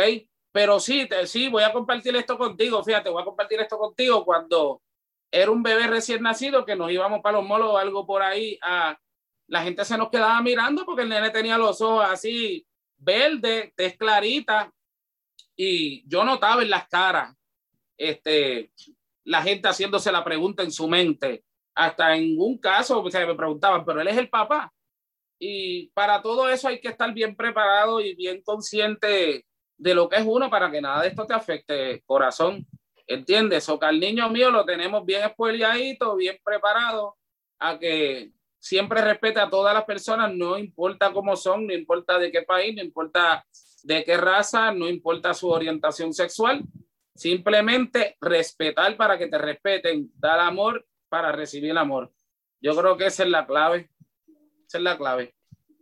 [0.54, 2.82] Pero sí, te, sí, voy a compartir esto contigo.
[2.82, 4.82] Fíjate, voy a compartir esto contigo cuando
[5.30, 8.58] era un bebé recién nacido que nos íbamos para los molos o algo por ahí.
[9.48, 13.98] La gente se nos quedaba mirando porque el nene tenía los ojos así verde, tez
[13.98, 14.74] clarita.
[15.58, 17.36] Y yo notaba en las caras
[17.98, 18.72] este,
[19.26, 21.44] la gente haciéndose la pregunta en su mente
[21.76, 24.74] hasta en un caso, o sea, me preguntaban, pero él es el papá.
[25.38, 29.46] Y para todo eso hay que estar bien preparado y bien consciente
[29.78, 32.66] de lo que es uno para que nada de esto te afecte, corazón.
[33.08, 33.68] ¿Entiendes?
[33.70, 37.18] O que al niño mío lo tenemos bien espoliadito, bien preparado,
[37.60, 42.32] a que siempre respete a todas las personas, no importa cómo son, no importa de
[42.32, 43.46] qué país, no importa
[43.84, 46.64] de qué raza, no importa su orientación sexual,
[47.14, 52.12] simplemente respetar para que te respeten, dar amor para recibir el amor.
[52.62, 53.90] Yo creo que esa es la clave.
[54.68, 55.36] Es la clave.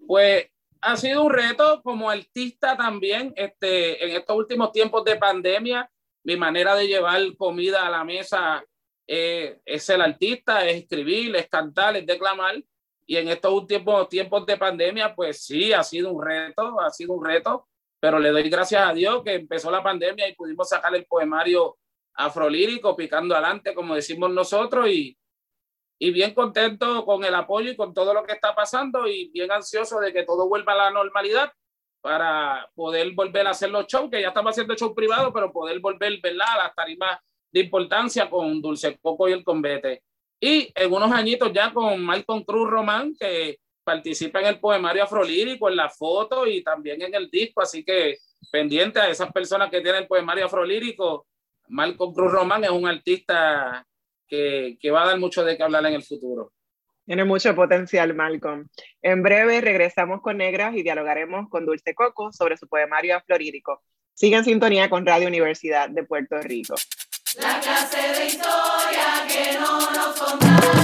[0.06, 0.48] Pues
[0.82, 5.90] ha sido un reto como artista también, este, en estos últimos tiempos de pandemia,
[6.24, 8.64] mi manera de llevar comida a la mesa
[9.08, 12.62] eh, es ser artista, es escribir, es cantar, es declamar.
[13.06, 17.14] Y en estos últimos tiempos de pandemia, pues sí, ha sido un reto, ha sido
[17.14, 17.68] un reto,
[18.00, 21.78] pero le doy gracias a Dios que empezó la pandemia y pudimos sacar el poemario
[22.16, 25.18] afrolírico, picando adelante, como decimos nosotros, y,
[26.00, 29.52] y bien contento con el apoyo y con todo lo que está pasando y bien
[29.52, 31.52] ansioso de que todo vuelva a la normalidad
[32.02, 35.80] para poder volver a hacer los shows, que ya estamos haciendo shows privados, pero poder
[35.80, 36.48] volver ¿verdad?
[36.52, 37.18] a las tarimas
[37.50, 40.04] de importancia con Dulce Coco y el Convete.
[40.42, 45.70] Y en unos añitos ya con Malcolm Cruz Román, que participa en el poemario afrolírico,
[45.70, 48.18] en la foto y también en el disco, así que
[48.52, 51.26] pendiente a esas personas que tienen el poemario afrolírico,
[51.74, 53.86] Malcolm Cruz Román es un artista
[54.28, 56.52] que, que va a dar mucho de qué hablar en el futuro.
[57.04, 58.68] Tiene mucho potencial, Malcolm.
[59.02, 63.82] En breve regresamos con Negras y dialogaremos con Dulce Coco sobre su poemario afrorírico.
[64.14, 66.76] Sigue en sintonía con Radio Universidad de Puerto Rico.
[67.42, 70.83] La clase de historia que no nos contaron,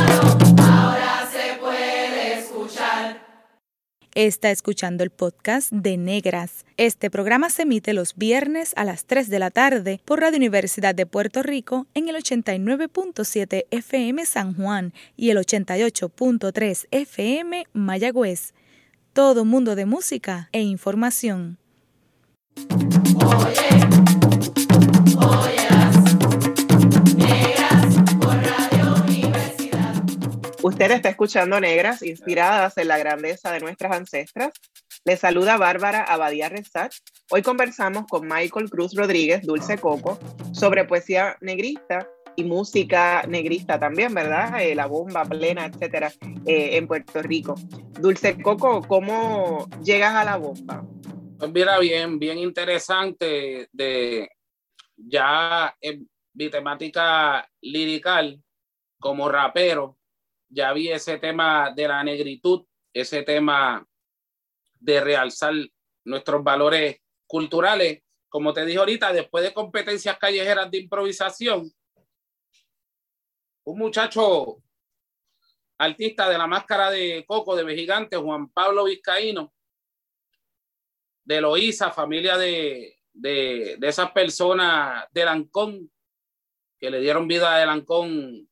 [4.21, 6.65] Está escuchando el podcast de Negras.
[6.75, 10.93] Este programa se emite los viernes a las 3 de la tarde por Radio Universidad
[10.93, 18.53] de Puerto Rico en el 89.7 FM San Juan y el 88.3 FM Mayagüez.
[19.13, 21.57] Todo mundo de música e información.
[30.61, 34.51] Usted está escuchando Negras, inspiradas en la grandeza de nuestras ancestras.
[35.05, 36.91] Le saluda Bárbara Abadía Rezat.
[37.31, 40.19] Hoy conversamos con Michael Cruz Rodríguez, Dulce Coco,
[40.51, 44.61] sobre poesía negrista y música negrista también, ¿verdad?
[44.61, 46.11] Eh, la bomba plena, etcétera,
[46.45, 47.55] eh, en Puerto Rico.
[47.97, 50.85] Dulce Coco, ¿cómo llegas a la bomba?
[51.37, 54.29] Pues mira, bien, bien interesante de
[54.97, 58.43] ya en mi temática lirical
[58.99, 59.98] como rapero
[60.49, 63.85] ya vi ese tema de la negritud, ese tema
[64.79, 65.53] de realzar
[66.03, 68.01] nuestros valores culturales.
[68.27, 71.71] Como te dije ahorita, después de competencias callejeras de improvisación,
[73.63, 74.57] un muchacho
[75.77, 79.53] artista de la máscara de coco de Gigante, Juan Pablo Vizcaíno,
[81.23, 85.91] de Loíza, familia de, de, de esas personas de Lancón,
[86.79, 88.48] que le dieron vida a Lancón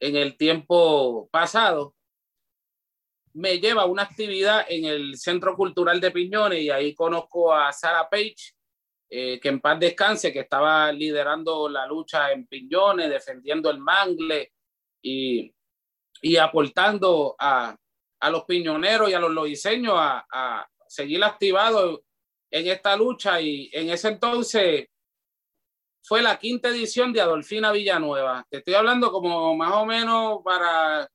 [0.00, 1.94] en el tiempo pasado,
[3.34, 7.72] me lleva a una actividad en el Centro Cultural de Piñones y ahí conozco a
[7.72, 8.54] Sara Page,
[9.10, 14.52] eh, que en paz descanse, que estaba liderando la lucha en Piñones, defendiendo el mangle
[15.02, 15.54] y,
[16.20, 17.76] y aportando a,
[18.20, 22.00] a, los piñoneros y a los loiseños a, a seguir activados
[22.50, 23.40] en esta lucha.
[23.40, 24.88] Y en ese entonces
[26.08, 28.46] fue la quinta edición de Adolfina Villanueva.
[28.48, 31.06] Te estoy hablando como más o menos para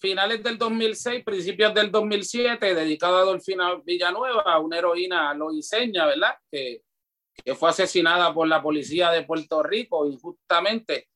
[0.00, 6.34] finales del 2006, principios del 2007, dedicado a Adolfina Villanueva, una heroína loiseña, ¿verdad?
[6.50, 6.80] Que,
[7.44, 11.10] que fue asesinada por la policía de Puerto Rico injustamente.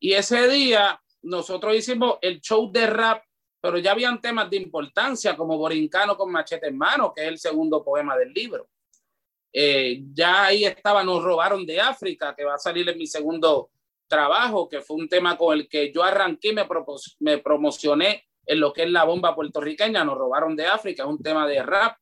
[0.00, 3.22] Y ese día nosotros hicimos el show de rap,
[3.60, 7.38] pero ya habían temas de importancia como Borincano con machete en mano, que es el
[7.38, 8.66] segundo poema del libro.
[9.52, 13.70] Eh, ya ahí estaba, nos robaron de África, que va a salir en mi segundo
[14.06, 18.82] trabajo, que fue un tema con el que yo arranqué, me, promocioné en lo que
[18.82, 21.96] es la bomba puertorriqueña, nos robaron de África, es un tema de rap,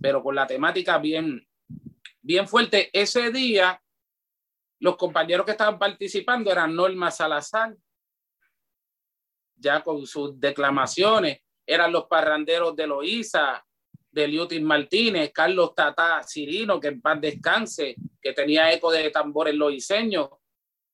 [0.00, 1.46] pero con la temática bien,
[2.22, 2.90] bien fuerte.
[2.92, 3.82] Ese día,
[4.78, 7.76] los compañeros que estaban participando eran Norma Salazar,
[9.56, 13.64] ya con sus declamaciones, eran los parranderos de Loíza,
[14.10, 19.54] de Liutis Martínez, Carlos Tata Cirino, que en paz descanse, que tenía eco de tambores
[19.54, 20.28] los diseños.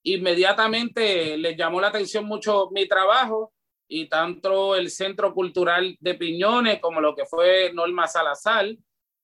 [0.02, 3.52] Inmediatamente les llamó la atención mucho mi trabajo
[3.88, 8.66] y tanto el Centro Cultural de Piñones como lo que fue Norma Salazar,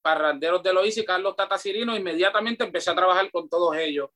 [0.01, 4.11] Parranderos de Lois y Carlos Tata Cirino, inmediatamente empecé a trabajar con todos ellos.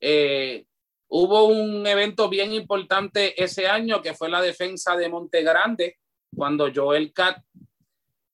[0.00, 0.64] Eh,
[1.08, 5.98] hubo un evento bien importante ese año que fue la defensa de Monte Grande,
[6.34, 7.42] cuando Joel Cat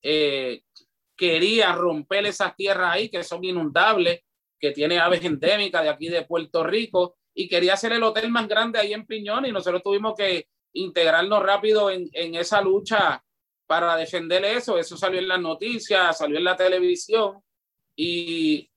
[0.02, 0.62] eh,
[1.22, 4.22] quería romper esas tierras ahí que son inundables,
[4.58, 8.48] que tiene aves endémicas de aquí de Puerto Rico, y quería hacer el hotel más
[8.48, 13.22] grande ahí en Piñón, y nosotros tuvimos que integrarnos rápido en, en esa lucha
[13.68, 14.76] para defender eso.
[14.76, 17.40] Eso salió en las noticias, salió en la televisión,
[17.96, 18.68] y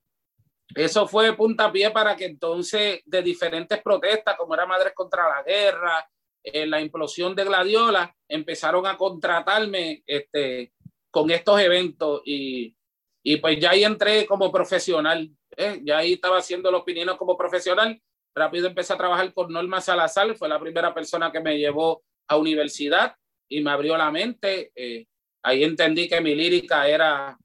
[0.76, 6.08] eso fue puntapié para que entonces de diferentes protestas, como era Madres contra la Guerra,
[6.44, 10.72] en la implosión de Gladiola, empezaron a contratarme este,
[11.16, 12.76] con estos eventos y,
[13.22, 15.80] y pues ya ahí entré como profesional, ¿eh?
[15.82, 17.98] ya ahí estaba haciendo los pininos como profesional.
[18.34, 22.36] Rápido empecé a trabajar con Norma Salazar, fue la primera persona que me llevó a
[22.36, 23.16] universidad
[23.48, 24.72] y me abrió la mente.
[24.74, 25.06] Eh,
[25.42, 27.38] ahí entendí que mi lírica era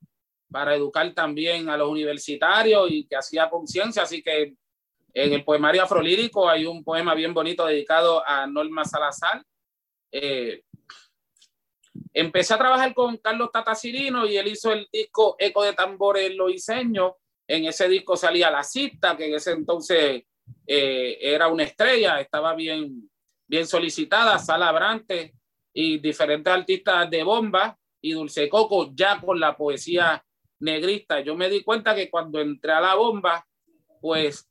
[0.51, 4.53] para educar también a los universitarios y que hacía conciencia, así que
[5.13, 9.41] en el poemario afrolírico hay un poema bien bonito dedicado a Norma Salazar.
[10.11, 10.61] Eh,
[12.14, 17.18] empecé a trabajar con Carlos Tatacirino y él hizo el disco Eco de Tambores Loiseño.
[17.48, 20.24] En ese disco salía La Cita, que en ese entonces
[20.66, 23.10] eh, era una estrella, estaba bien,
[23.48, 25.34] bien solicitada, Sala Brante
[25.74, 30.24] y diferentes artistas de bomba y Dulce Coco ya con la poesía
[30.60, 31.20] negrista.
[31.22, 33.46] Yo me di cuenta que cuando entré a la bomba,
[34.00, 34.50] pues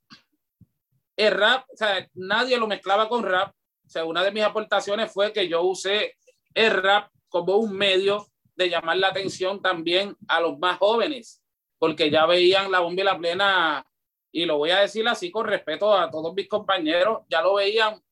[1.17, 3.55] el rap, o sea, nadie lo mezclaba con rap.
[3.85, 6.17] O sea, una de mis aportaciones fue que yo usé
[6.55, 11.43] el rap como un medio de llamar la atención también a los más jóvenes,
[11.79, 13.87] porque ya veían la bomba y la plena,
[14.31, 18.03] y lo voy a decir así con respeto a todos mis compañeros, ya lo veían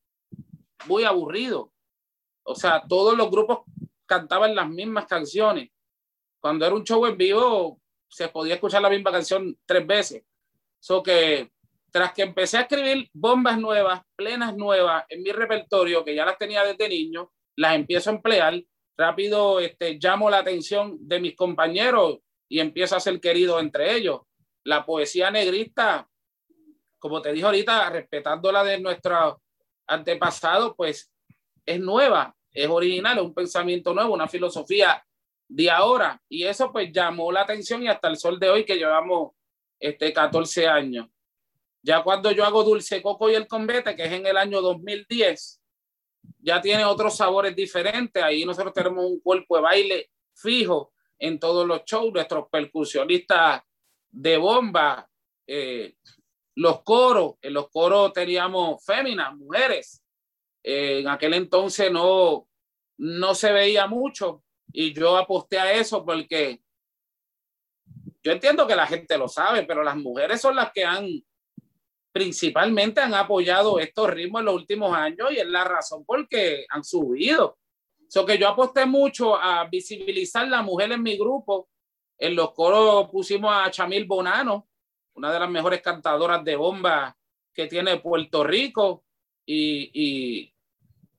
[0.86, 1.70] muy aburrido.
[2.44, 3.58] O sea, todos los grupos
[4.06, 5.70] cantaban las mismas canciones.
[6.40, 10.24] Cuando era un show en vivo, se podía escuchar la misma canción tres veces.
[10.80, 11.50] So que
[11.90, 16.38] tras que empecé a escribir bombas nuevas, plenas nuevas en mi repertorio, que ya las
[16.38, 18.62] tenía desde niño, las empiezo a emplear,
[18.98, 22.18] rápido este, llamo la atención de mis compañeros
[22.48, 24.22] y empiezo a ser querido entre ellos.
[24.64, 26.08] La poesía negrista,
[26.98, 29.40] como te dije ahorita, respetando la de nuestro
[29.86, 31.12] antepasado, pues
[31.64, 35.02] es nueva, es original, es un pensamiento nuevo, una filosofía
[35.46, 36.20] de ahora.
[36.28, 39.32] Y eso pues llamó la atención y hasta el sol de hoy que llevamos
[39.78, 41.06] este, 14 años.
[41.82, 45.60] Ya cuando yo hago Dulce Coco y el Convete, que es en el año 2010,
[46.38, 48.22] ya tiene otros sabores diferentes.
[48.22, 53.62] Ahí nosotros tenemos un cuerpo de baile fijo en todos los shows, nuestros percusionistas
[54.10, 55.08] de bomba,
[55.46, 55.96] eh,
[56.54, 60.02] los coros, en los coros teníamos féminas, mujeres.
[60.62, 62.48] Eh, en aquel entonces no,
[62.98, 66.60] no se veía mucho y yo aposté a eso porque
[68.22, 71.06] yo entiendo que la gente lo sabe, pero las mujeres son las que han
[72.18, 76.66] principalmente han apoyado estos ritmos en los últimos años y es la razón por que
[76.68, 77.58] han subido.
[78.08, 81.68] So que yo aposté mucho a visibilizar la mujer en mi grupo.
[82.18, 84.66] En los coros pusimos a Chamil Bonano,
[85.14, 87.16] una de las mejores cantadoras de bomba
[87.54, 89.04] que tiene Puerto Rico
[89.46, 90.54] y, y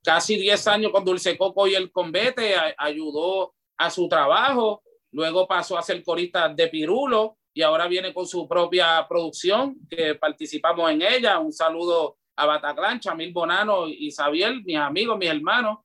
[0.04, 4.84] casi 10 años con Dulce Coco y el Convete ayudó a su trabajo.
[5.12, 10.16] Luego pasó a ser corista de Pirulo y ahora viene con su propia producción, que
[10.16, 11.40] participamos en ella.
[11.40, 15.80] Un saludo a Bataclan, Chamil Bonano y Xavier, mis amigos, mis hermanos,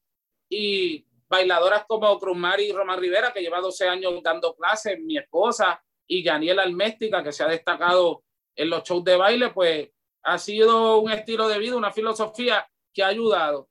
[0.49, 5.83] y bailadoras como Cruzmari y Román Rivera, que lleva 12 años dando clases, mi esposa,
[6.07, 8.23] y Yaniela Alméstica, que se ha destacado
[8.55, 9.91] en los shows de baile, pues
[10.23, 13.69] ha sido un estilo de vida, una filosofía que ha ayudado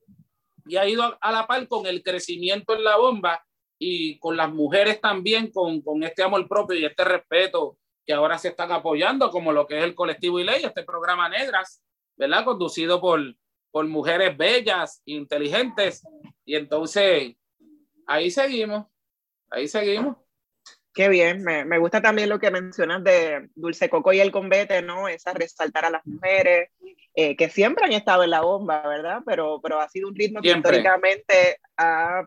[0.65, 3.45] y ha ido a la par con el crecimiento en la bomba
[3.79, 8.37] y con las mujeres también, con, con este amor propio y este respeto que ahora
[8.37, 11.81] se están apoyando, como lo que es el colectivo y ley, este programa Negras,
[12.17, 12.45] ¿verdad?
[12.45, 13.19] Conducido por,
[13.71, 16.03] por mujeres bellas, inteligentes.
[16.45, 17.35] Y entonces,
[18.05, 18.87] ahí seguimos,
[19.49, 20.17] ahí seguimos.
[20.93, 24.83] Qué bien, me, me, gusta también lo que mencionas de Dulce Coco y el Convete,
[24.83, 25.07] ¿no?
[25.07, 26.69] Esa resaltar a las mujeres,
[27.15, 29.21] eh, que siempre han estado en la bomba, ¿verdad?
[29.25, 32.23] Pero, pero ha sido un ritmo que históricamente ha,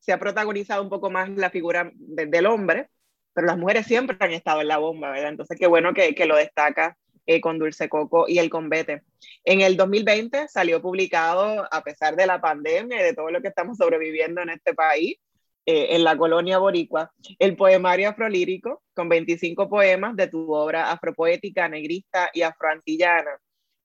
[0.00, 2.88] se ha protagonizado un poco más la figura de, del hombre,
[3.34, 5.30] pero las mujeres siempre han estado en la bomba, ¿verdad?
[5.30, 9.02] Entonces, qué bueno que, que lo destaca eh, con Dulce Coco y el Convete.
[9.44, 13.48] En el 2020 salió publicado, a pesar de la pandemia y de todo lo que
[13.48, 15.16] estamos sobreviviendo en este país,
[15.64, 21.68] eh, en la colonia boricua, el poemario afrolírico con 25 poemas de tu obra afropoética,
[21.68, 23.30] negrista y afroantillana.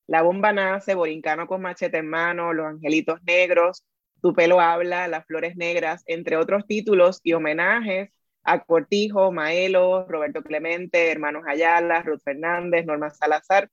[0.07, 3.83] La bomba nace, Borincano con machete en mano, Los angelitos negros,
[4.21, 8.09] Tu pelo habla, Las flores negras, entre otros títulos y homenajes
[8.47, 13.69] a Cortijo, Maelo, Roberto Clemente, hermanos Ayala, Ruth Fernández, Norma Salazar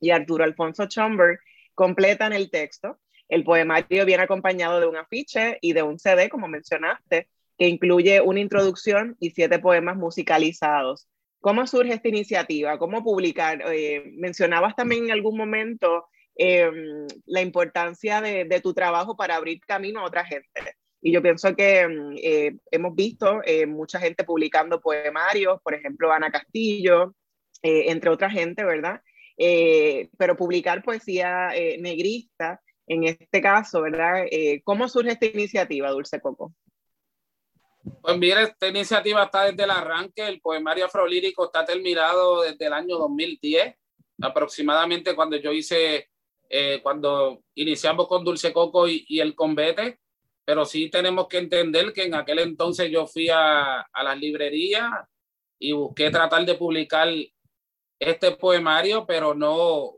[0.00, 1.38] y Arturo Alfonso Chomber
[1.74, 2.98] completan el texto.
[3.28, 8.22] El poemario viene acompañado de un afiche y de un CD, como mencionaste, que incluye
[8.22, 11.06] una introducción y siete poemas musicalizados.
[11.40, 12.78] ¿Cómo surge esta iniciativa?
[12.78, 13.62] ¿Cómo publicar?
[13.74, 19.60] Eh, mencionabas también en algún momento em, la importancia de, de, tu trabajo para abrir
[19.60, 20.48] camino a otra gente.
[21.06, 26.10] Y yo pienso que mm, eh, hemos visto eh, mucha gente publicando poemarios, por ejemplo,
[26.10, 27.14] Ana Castillo,
[27.62, 29.00] eh, entre otra gente, ¿verdad?
[30.16, 31.48] pero publicar poesía
[31.80, 34.26] negrista, en este caso, ¿verdad?
[34.62, 36.54] ¿Cómo surge esta iniciativa, Dulce Coco?
[38.00, 42.74] Pues mire, esta iniciativa está desde el arranque, el poemario afrolírico está terminado desde el
[42.74, 43.74] año 2010,
[44.22, 46.10] aproximadamente cuando yo hice,
[46.48, 49.98] eh, cuando iniciamos con Dulce Coco y, y, el Convete,
[50.44, 54.90] pero sí tenemos que entender que en aquel entonces yo fui a, a las librerías
[55.58, 57.08] y busqué tratar de publicar
[57.98, 59.94] este poemario, pero no,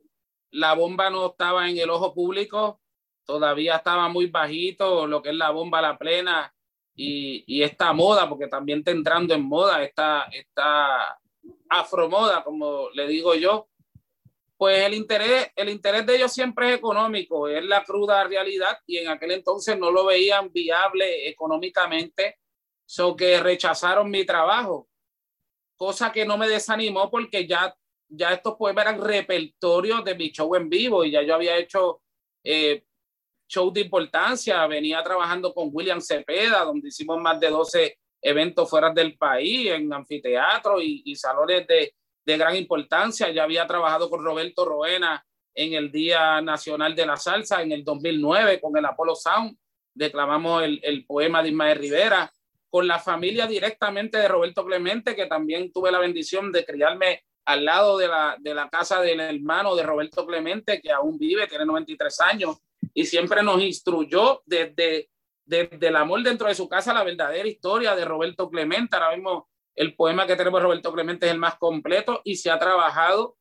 [0.50, 2.80] la bomba no estaba en el ojo público,
[3.24, 6.54] todavía estaba muy bajito, lo que es la bomba la plena
[6.94, 11.18] y, y esta moda, porque también está entrando en moda, esta, esta
[11.68, 13.68] afromoda, como le digo yo,
[14.56, 18.98] pues el interés, el interés de ellos siempre es económico, es la cruda realidad y
[18.98, 22.38] en aquel entonces no lo veían viable económicamente,
[22.86, 24.88] so que rechazaron mi trabajo,
[25.76, 27.76] cosa que no me desanimó porque ya,
[28.08, 32.00] ya estos poemas eran repertorios de mi show en vivo y ya yo había hecho
[32.42, 32.82] eh,
[33.46, 38.90] show de importancia, venía trabajando con William Cepeda, donde hicimos más de 12 eventos fuera
[38.90, 41.94] del país, en anfiteatro y, y salones de,
[42.26, 43.30] de, gran importancia.
[43.30, 45.24] Ya había trabajado con Roberto Roena
[45.54, 49.56] en el Día Nacional de la Salsa en el 2009 con el Apolo Sound.
[49.94, 52.30] Declamamos el, el poema de Ismael Rivera
[52.68, 57.64] con la familia directamente de Roberto Clemente, que también tuve la bendición de criarme al
[57.64, 61.64] lado de la, de la casa del hermano de Roberto Clemente, que aún vive, tiene
[61.64, 62.58] 93 años
[62.92, 65.08] y siempre nos instruyó desde,
[65.44, 68.96] desde el amor dentro de su casa la verdadera historia de Roberto Clemente.
[68.96, 72.58] Ahora mismo el poema que tenemos Roberto Clemente es el más completo y se ha
[72.58, 73.36] trabajado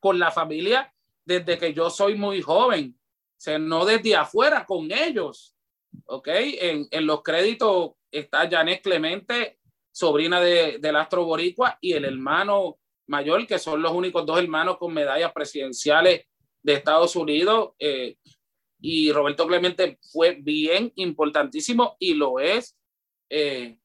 [0.00, 0.92] con la familia
[1.24, 2.98] desde que yo soy muy joven,
[3.46, 5.56] o no desde afuera, con ellos.
[6.06, 6.28] ¿Ok?
[6.28, 9.58] En, en los créditos está Janet Clemente,
[9.92, 14.76] sobrina de, del astro boricua, y el hermano mayor, que son los únicos dos hermanos
[14.78, 16.26] con medallas presidenciales
[16.62, 17.70] de Estados Unidos.
[17.78, 18.16] Eh,
[18.80, 22.76] y Roberto Clemente fue bien importantísimo y lo es.
[23.28, 23.78] Eh,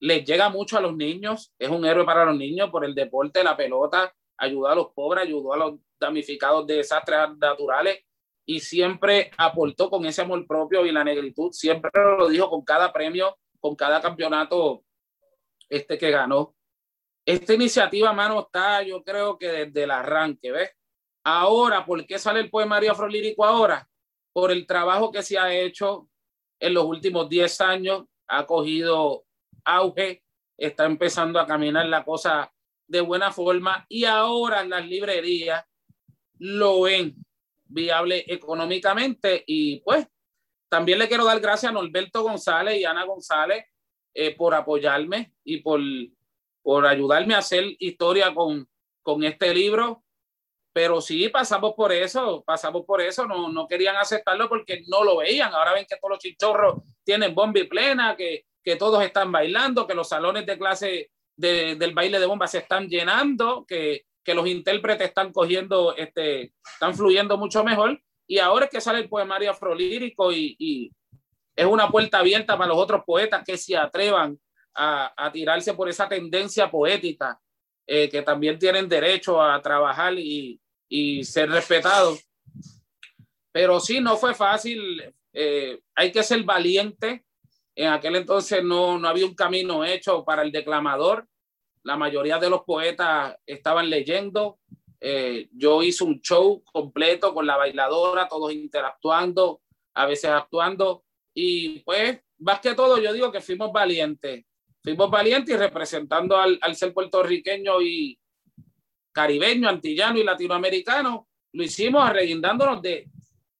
[0.00, 3.42] les llega mucho a los niños, es un héroe para los niños por el deporte,
[3.42, 8.00] la pelota, ayudó a los pobres, ayudó a los damnificados de desastres naturales
[8.46, 12.92] y siempre aportó con ese amor propio y la negritud, siempre lo dijo con cada
[12.92, 14.84] premio, con cada campeonato
[15.68, 16.54] este que ganó.
[17.26, 20.70] Esta iniciativa, mano, está yo creo que desde el arranque, ¿ves?
[21.24, 23.86] Ahora, ¿por qué sale el poemario afrolírico ahora?
[24.38, 26.08] por el trabajo que se ha hecho
[26.60, 29.24] en los últimos 10 años, ha cogido
[29.68, 30.22] auge,
[30.56, 32.52] está empezando a caminar la cosa
[32.86, 35.64] de buena forma y ahora las librerías
[36.38, 37.14] lo ven
[37.66, 39.44] viable económicamente.
[39.46, 40.06] Y pues
[40.68, 43.64] también le quiero dar gracias a Norberto González y Ana González
[44.14, 45.80] eh, por apoyarme y por,
[46.62, 48.66] por ayudarme a hacer historia con,
[49.02, 50.02] con este libro.
[50.72, 55.18] Pero sí pasamos por eso, pasamos por eso, no, no querían aceptarlo porque no lo
[55.18, 55.52] veían.
[55.52, 59.86] Ahora ven que todos los chichorros tienen bomba y plena, que, que todos están bailando,
[59.86, 64.34] que los salones de clase de, del baile de bomba se están llenando, que, que
[64.34, 67.98] los intérpretes están cogiendo, este, están fluyendo mucho mejor.
[68.26, 70.92] Y ahora es que sale el poemario afrolírico y, y
[71.56, 74.38] es una puerta abierta para los otros poetas que se atrevan
[74.74, 77.40] a, a tirarse por esa tendencia poética,
[77.86, 80.60] eh, que también tienen derecho a trabajar y,
[80.90, 82.18] y ser respetado.
[83.50, 85.02] Pero sí, no fue fácil.
[85.32, 87.24] Eh, hay que ser valiente.
[87.78, 91.28] En aquel entonces no, no había un camino hecho para el declamador.
[91.84, 94.58] La mayoría de los poetas estaban leyendo.
[95.00, 99.60] Eh, yo hice un show completo con la bailadora, todos interactuando,
[99.94, 101.04] a veces actuando.
[101.32, 104.44] Y pues, más que todo, yo digo que fuimos valientes.
[104.82, 108.18] Fuimos valientes y representando al, ser puertorriqueño y,
[109.12, 113.08] caribeño, antillano y latinoamericano, lo hicimos arreguindándonos de,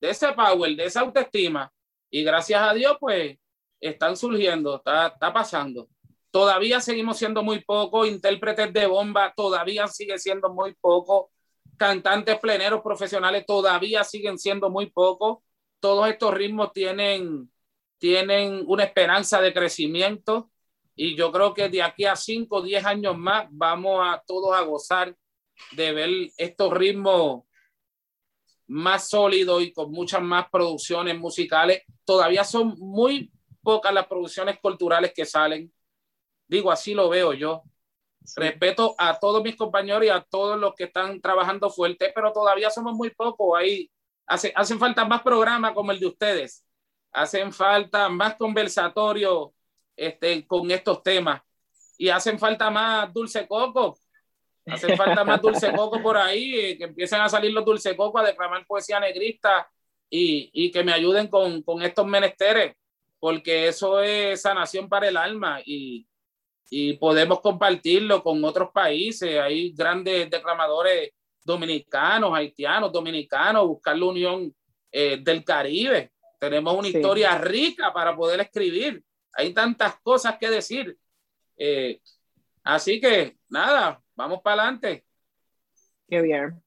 [0.00, 1.72] de ese power, de esa autoestima.
[2.10, 3.38] Y gracias a Dios, pues,
[3.80, 5.88] están surgiendo, está, está pasando.
[6.30, 11.30] Todavía seguimos siendo muy pocos, intérpretes de bomba todavía sigue siendo muy poco,
[11.76, 15.38] cantantes pleneros profesionales todavía siguen siendo muy pocos.
[15.80, 17.50] Todos estos ritmos tienen,
[17.98, 20.50] tienen una esperanza de crecimiento
[20.94, 24.54] y yo creo que de aquí a 5 o 10 años más vamos a todos
[24.54, 25.16] a gozar
[25.72, 27.44] de ver estos ritmos
[28.66, 31.82] más sólidos y con muchas más producciones musicales.
[32.04, 33.32] Todavía son muy
[33.68, 35.70] pocas las producciones culturales que salen.
[36.46, 37.64] Digo, así lo veo yo.
[38.36, 42.70] Respeto a todos mis compañeros y a todos los que están trabajando fuerte, pero todavía
[42.70, 43.58] somos muy pocos.
[43.58, 43.90] Ahí
[44.26, 46.64] hace, hacen falta más programas como el de ustedes.
[47.12, 49.50] Hacen falta más conversatorios
[49.96, 51.42] este, con estos temas.
[51.98, 53.98] Y hacen falta más dulce coco
[54.70, 58.18] Hace falta más dulce coco por ahí, eh, que empiecen a salir los dulce coco
[58.18, 59.70] a declamar poesía negrista
[60.10, 62.76] y, y que me ayuden con, con, estos menesteres.
[63.18, 66.06] Porque eso es sanación para el alma y,
[66.70, 69.38] y podemos compartirlo con otros países.
[69.38, 71.10] Hay grandes declamadores
[71.44, 74.54] dominicanos, haitianos, dominicanos, buscar la unión
[74.92, 76.12] eh, del Caribe.
[76.38, 79.02] Tenemos una historia rica para poder escribir.
[79.32, 80.96] Hay tantas cosas que decir.
[81.56, 82.00] Eh,
[82.62, 85.04] así que nada, vamos para adelante.
[86.08, 86.62] Qué bien.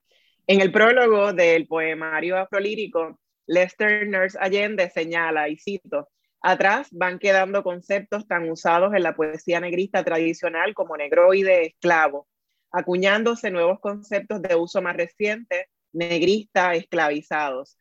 [0.48, 6.10] En el prólogo del poemario afrolírico, Lester Nurse Allende señala, y cito,
[6.42, 12.28] atrás van quedando conceptos tan usados en la poesía negrista tradicional como negroide, esclavo,
[12.72, 17.78] acuñándose nuevos conceptos de uso más reciente, negrista, esclavizados.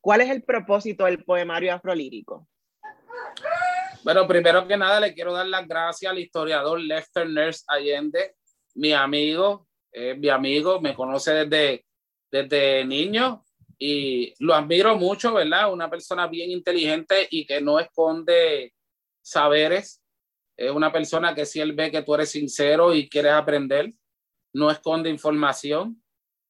[0.00, 2.46] ¿Cuál es el propósito del poemario afrolírico?
[4.04, 8.36] Bueno, primero que nada le quiero dar las gracias al historiador Lester Nurse Allende,
[8.74, 9.66] mi amigo,
[10.18, 11.86] mi amigo, me conoce desde,
[12.30, 13.43] desde niño
[13.86, 15.70] y lo admiro mucho, ¿verdad?
[15.70, 18.72] Una persona bien inteligente y que no esconde
[19.22, 20.02] saberes.
[20.56, 23.92] Es una persona que si él ve que tú eres sincero y quieres aprender,
[24.54, 26.02] no esconde información.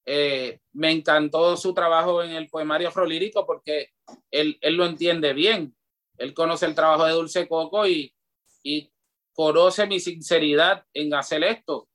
[0.07, 3.89] Eh, me encantó su trabajo en el poemario afrolírico porque
[4.31, 5.75] él, él, lo entiende bien.
[6.19, 8.15] Él conoce el trabajo de Dulce Coco y,
[8.63, 8.93] y
[9.33, 11.89] conoce mi sinceridad en hacer esto.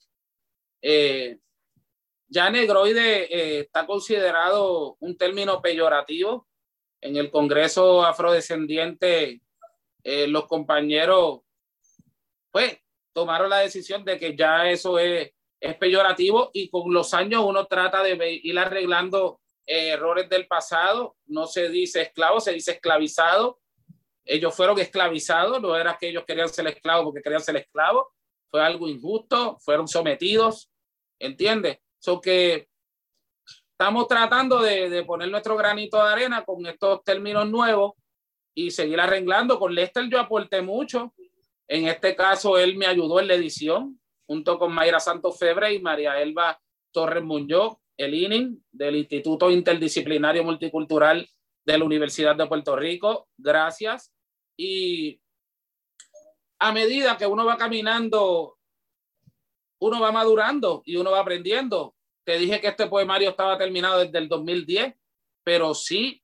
[0.82, 1.38] Eh,
[2.30, 6.48] ya negroide eh, está considerado un término peyorativo.
[7.02, 9.42] En el Congreso afrodescendiente,
[10.04, 11.42] los compañeros,
[12.52, 12.78] pues,
[13.14, 17.66] tomaron la decisión de que ya eso es es peyorativo y con los años uno
[17.66, 21.18] trata de ir arreglando eh, errores del pasado.
[21.26, 23.60] No se dice esclavo, se dice esclavizado.
[24.24, 28.08] Ellos fueron esclavizados, no era que ellos querían ser esclavos porque querían ser esclavos.
[28.50, 30.72] Fue algo injusto, fueron sometidos,
[31.20, 31.80] ¿entiendes?
[32.00, 32.68] So que
[33.72, 37.94] estamos tratando de, poner nuestro granito de arena con estos términos nuevos
[38.54, 39.58] y seguir arreglando.
[39.58, 41.14] Con Lester yo aporté mucho.
[41.68, 45.80] En este caso, él me ayudó en la edición junto con Mayra Santos Febre y
[45.80, 46.60] María Elba
[46.92, 51.28] Torres Muñoz, el ININ del Instituto Interdisciplinario Multicultural
[51.66, 53.28] de la Universidad de Puerto Rico.
[53.38, 54.14] Gracias.
[54.58, 55.22] Y
[56.60, 58.59] a medida que uno va caminando,
[59.80, 61.96] uno va madurando y uno va aprendiendo.
[62.24, 64.94] Te dije que este poemario estaba terminado desde el 2010,
[65.44, 66.22] pero sí,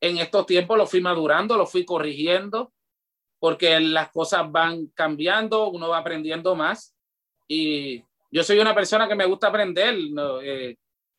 [0.00, 2.72] en estos tiempos lo fui madurando, lo fui corrigiendo,
[3.38, 6.94] porque las cosas van cambiando, uno va aprendiendo más
[7.48, 9.94] y yo soy una persona que me gusta aprender,
[10.42, 10.76] eh,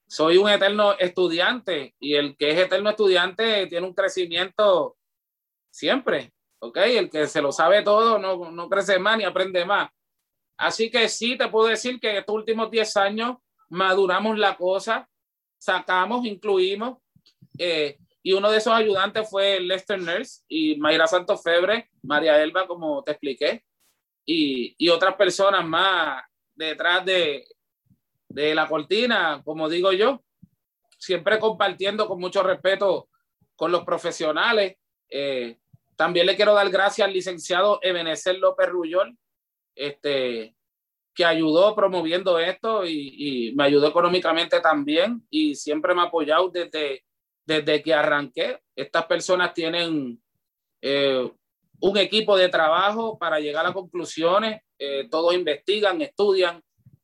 [0.07, 4.97] soy un eterno estudiante y el que es eterno estudiante tiene un crecimiento
[5.69, 6.77] siempre, ¿ok?
[6.77, 9.89] El que se lo sabe todo no, no crece más ni aprende más.
[10.57, 13.37] Así que sí, te puedo decir que en estos últimos 10 años
[13.69, 15.09] maduramos la cosa,
[15.57, 16.99] sacamos, incluimos,
[17.57, 22.67] eh, y uno de esos ayudantes fue Lester Nurse y Mayra Santos Febre, María Elba,
[22.67, 23.63] como te expliqué
[24.25, 26.23] y, y otras personas más
[26.55, 27.45] detrás de,
[28.29, 30.23] de la cortina, como digo yo,
[30.97, 33.09] siempre compartiendo con mucho respeto
[33.55, 34.77] con los profesionales.
[35.09, 35.59] Eh,
[35.95, 39.19] también le quiero dar gracias al licenciado Ebenezer López Rullón,
[39.75, 40.55] este,
[41.13, 47.03] que ayudó promoviendo esto y, me ayudó económicamente también y siempre me ha apoyado desde,
[47.45, 48.59] desde que arranqué.
[48.75, 50.21] Estas personas tienen
[50.81, 51.31] eh,
[51.79, 54.61] un equipo de trabajo para llegar a conclusiones.
[54.79, 56.61] Eh, todos investigan, estudian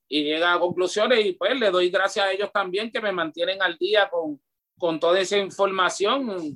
[0.07, 3.61] y llegan a conclusiones y pues le doy gracias a ellos también que me mantienen
[3.61, 4.41] al día con,
[4.77, 6.53] con toda esa información.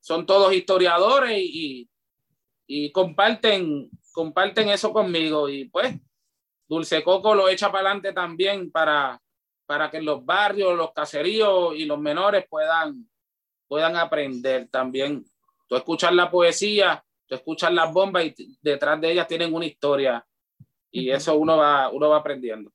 [0.00, 1.88] Son todos historiadores y
[2.92, 5.94] comparten, comparten eso conmigo y pues
[6.68, 9.20] Dulce Coco lo echa para adelante también para,
[9.66, 13.08] para que los barrios, los caseríos y los menores puedan,
[13.66, 15.24] puedan aprender también.
[15.68, 17.04] Tú escuchar la poesía
[17.34, 20.24] escuchas las bombas y detrás de ellas tienen una historia
[20.90, 22.70] y eso uno va, uno va aprendiendo.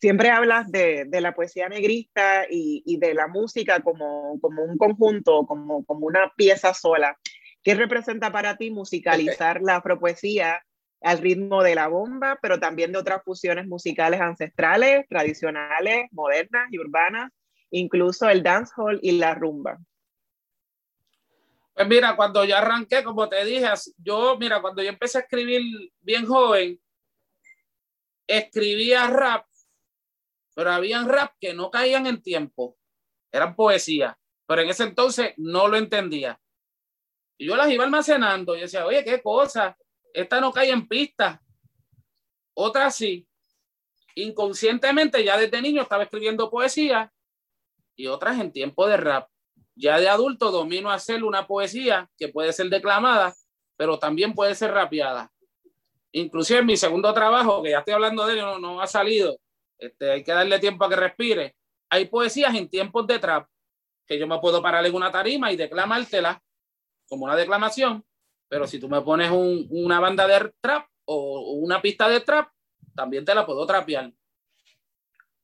[0.00, 4.76] Siempre hablas de, de la poesía negrista y, y, de la música como, como un
[4.76, 7.16] conjunto, como, como una pieza sola.
[7.62, 10.64] ¿Qué representa para ti musicalizar la afropoesía
[11.00, 16.78] al ritmo de la bomba, pero también de otras fusiones musicales ancestrales, tradicionales, modernas y
[16.78, 17.30] urbanas,
[17.70, 19.78] incluso el dancehall y la rumba?
[21.74, 25.62] Pues mira, cuando yo arranqué, como te dije, yo, mira, cuando yo empecé a escribir
[26.00, 26.78] bien joven,
[28.26, 29.46] escribía rap,
[30.54, 32.76] pero habían rap que no caían en tiempo,
[33.30, 36.38] eran poesía, pero en ese entonces no lo entendía.
[37.42, 39.76] Y yo las iba almacenando y decía, oye, qué cosa,
[40.14, 41.42] esta no cae en pista,
[42.54, 43.26] otra sí.
[44.14, 47.12] Inconscientemente ya desde niño estaba escribiendo poesía
[47.96, 49.28] y otras en tiempo de rap.
[49.74, 53.34] Ya de adulto domino hacer una poesía que puede ser declamada
[53.76, 55.32] pero también puede ser rapeada.
[56.12, 59.36] Inclusive en mi segundo trabajo, que ya estoy hablando de él, no, no ha salido,
[59.78, 61.56] este, hay que darle tiempo a que respire.
[61.90, 63.48] Hay poesías en tiempos de trap
[64.06, 66.40] que yo me puedo parar en una tarima y declamártela
[67.08, 68.04] como una declamación,
[68.48, 72.50] pero si tú me pones una banda de trap o una pista de trap,
[72.94, 74.12] también te la puedo trapear.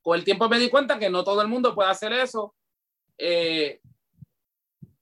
[0.02, 2.54] Con el tiempo me di cuenta que no todo el mundo puede hacer eso.
[3.16, 3.80] Eh,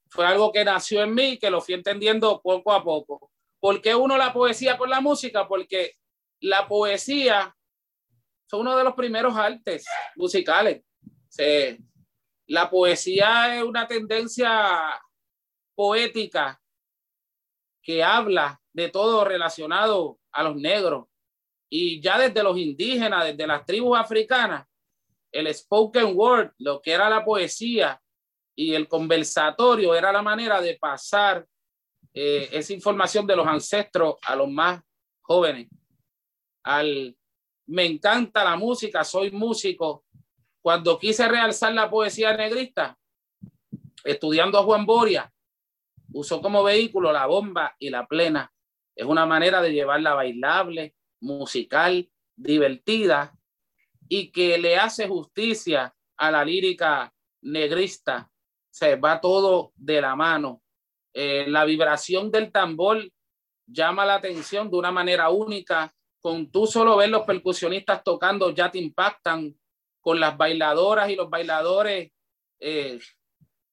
[0.09, 3.31] fue algo que nació en mí, que lo fui entendiendo poco a poco.
[3.59, 5.47] ¿Por qué uno la poesía con la música?
[5.47, 5.93] Porque
[6.39, 7.55] la poesía
[8.47, 9.85] fue uno de los primeros artes
[10.15, 10.83] musicales.
[12.47, 14.49] la poesía es una tendencia
[15.77, 16.59] poética
[17.83, 21.05] que habla de todo relacionado a los negros.
[21.69, 24.67] Y ya desde los indígenas, desde las tribus africanas,
[25.31, 28.01] el spoken word, lo que era la poesía
[28.55, 31.45] y el conversatorio era la manera de pasar
[32.11, 34.81] eh, esa información de los ancestros a los más
[35.21, 35.67] jóvenes.
[36.63, 37.15] Al,
[37.67, 40.05] me encanta la música, soy músico.
[40.59, 42.97] Cuando quise realzar la poesía negrista,
[44.03, 45.31] estudiando a Juan Boria,
[46.13, 48.51] usó como vehículo la bomba y la plena.
[48.95, 53.37] Es una manera de llevarla bailable, musical, divertida
[54.07, 58.31] y que le hace justicia a la lírica negrista.
[58.69, 60.61] Se va todo de la mano.
[61.13, 63.09] Eh, la vibración del tambor
[63.65, 65.93] llama la atención de una manera única.
[66.19, 69.55] Con tú solo ver los percusionistas tocando ya te impactan
[70.01, 72.11] con las bailadoras y los bailadores
[72.59, 72.99] eh,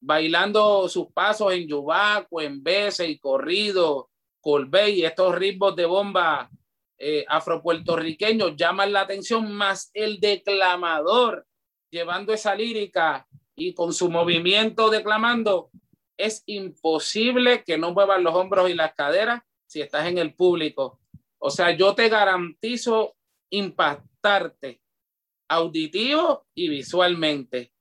[0.04, 6.50] bailando sus pasos en yubaco, en bese y corrido, colbé y estos ritmos de bomba
[6.98, 11.46] eh, afropuertorriqueños llaman la atención, más el declamador
[11.90, 15.70] llevando esa lírica y con su movimiento declamando,
[16.16, 21.00] es imposible que no muevan los hombros y las caderas si estás en el público.
[21.38, 23.16] O sea, yo te garantizo
[23.50, 24.80] impactarte
[25.48, 27.73] auditivo y visualmente.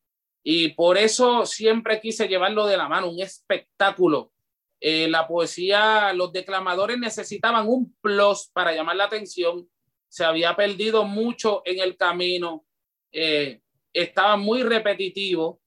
[0.43, 4.33] Y por eso siempre quise llevarlo de la mano, un espectáculo.
[4.81, 9.69] Eh, la poesía, los declamadores necesitaban un plus para llamar la atención.
[10.09, 12.65] Se había perdido mucho en el camino.
[13.11, 13.61] Eh,
[13.93, 15.61] estaba muy repetitivo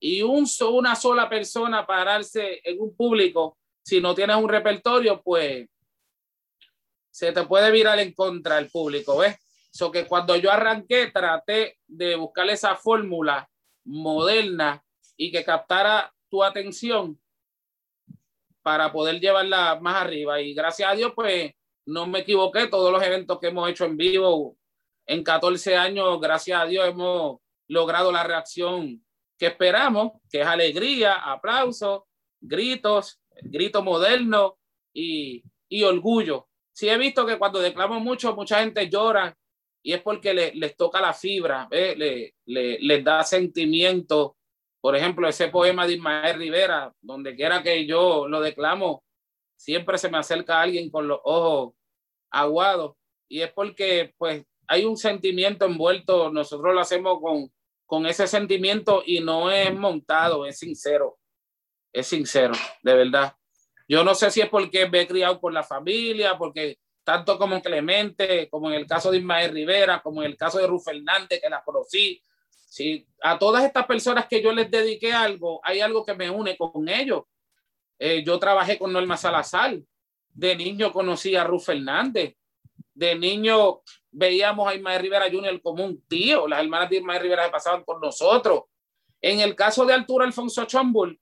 [0.00, 5.68] y un, una sola persona pararse en un público, si no tienes un repertorio, pues
[7.10, 9.36] se te puede virar en contra el público, ¿ves?
[9.70, 13.48] So que cuando yo arranqué, traté de buscar esa fórmula
[13.84, 14.84] moderna
[15.16, 17.20] y que captara tu atención
[18.62, 20.40] para poder llevarla más arriba.
[20.40, 21.52] Y gracias a Dios, pues
[21.86, 22.68] no me equivoqué.
[22.68, 24.56] Todos los eventos que hemos hecho en vivo
[25.06, 29.04] en 14 años, gracias a Dios, hemos logrado la reacción
[29.38, 32.02] que esperamos, que es alegría, aplausos,
[32.40, 34.58] gritos, grito moderno
[34.92, 36.48] y, y orgullo.
[36.72, 39.36] Sí he visto que cuando declamo mucho, mucha gente llora
[39.82, 44.36] y es porque le, les toca la fibra, le, le, les da sentimiento.
[44.80, 49.02] Por ejemplo, ese poema de Ismael Rivera, donde quiera que yo lo declamo,
[49.56, 51.74] siempre se me acerca alguien con los ojos
[52.30, 52.94] aguados.
[53.28, 57.52] Y es porque pues hay un sentimiento envuelto, nosotros lo hacemos con,
[57.86, 61.18] con ese sentimiento y no es montado, es sincero,
[61.92, 63.36] es sincero, de verdad.
[63.88, 67.60] Yo no sé si es porque me he criado por la familia, porque tanto como
[67.60, 71.40] Clemente, como en el caso de Ismael Rivera, como en el caso de Ruf Fernández,
[71.40, 72.22] que la conocí.
[72.48, 76.56] Sí, a todas estas personas que yo les dediqué algo, hay algo que me une
[76.56, 77.24] con ellos.
[77.98, 79.78] Eh, yo trabajé con Norma Salazar.
[80.34, 82.36] De niño conocí a Ruf Fernández.
[82.94, 85.60] De niño veíamos a Ismael Rivera Jr.
[85.60, 88.64] como un tío, las hermanas de Ismael Rivera pasaban por nosotros.
[89.20, 91.18] En el caso de Arturo Alfonso Chombul,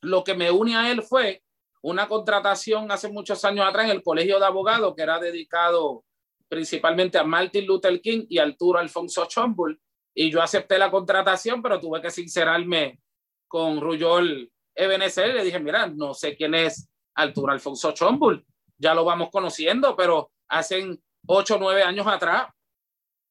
[0.00, 1.43] lo que me une a él fue
[1.84, 6.02] una contratación hace muchos años atrás en el Colegio de Abogados que era dedicado
[6.48, 9.78] principalmente a Martin Luther King y Arturo Alfonso Chombul.
[10.14, 13.00] Y yo acepté la contratación, pero tuve que sincerarme
[13.46, 18.42] con Ruyol Ebenezer y le dije, mira, no sé quién es Arturo Alfonso Chombul,
[18.78, 22.48] ya lo vamos conociendo, pero hacen ocho o nueve años atrás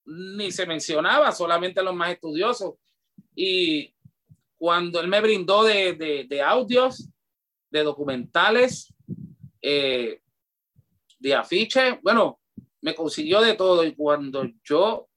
[0.05, 2.75] ni se mencionaba, solamente los más estudiosos.
[3.35, 3.95] Y
[4.57, 7.09] cuando él me brindó de, de, audios,
[7.73, 8.93] de documentales,
[9.61, 10.21] eh,
[11.19, 12.39] de afiches, bueno,
[12.81, 13.83] me consiguió de todo.
[13.83, 15.07] Y cuando yo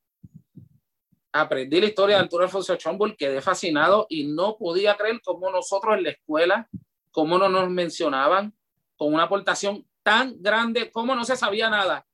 [1.32, 5.96] aprendí la historia de Arturo Alfonso Chombull, quedé fascinado y no podía creer cómo nosotros
[5.96, 6.68] en la escuela,
[7.10, 8.54] cómo no nos mencionaban
[8.96, 12.06] con una aportación tan grande, cómo no se sabía nada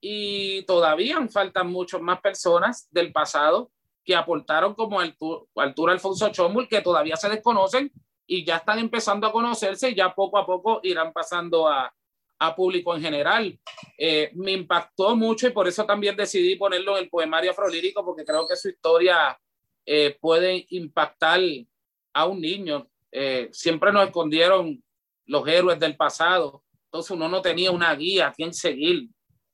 [0.00, 3.70] y todavía faltan muchas más personas del pasado
[4.04, 7.90] que aportaron como Arturo, Alfonso Chomul, que todavía se desconocen
[8.26, 11.92] y ya están empezando a conocerse y ya poco a poco irán pasando a,
[12.38, 13.58] a público en general.
[13.96, 18.24] Eh, me impactó mucho y por eso también decidí ponerlo en el poemario afrolírico, porque
[18.24, 19.38] creo que su historia
[19.84, 21.40] eh, puede impactar
[22.12, 22.88] a un niño.
[23.12, 24.82] Eh, siempre nos escondieron
[25.26, 29.08] los héroes del pasado, entonces uno no tenía una guía a quien seguir.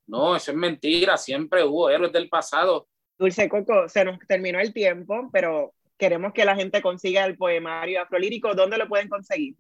[0.07, 2.89] No, eso es mentira, siempre hubo héroes del pasado.
[3.19, 5.73] Dulce Coco, se nos terminó el tiempo, pero
[6.03, 8.57] queremos que la gente consiga el poemario afrolírico.
[8.57, 9.55] ¿Dónde lo pueden conseguir?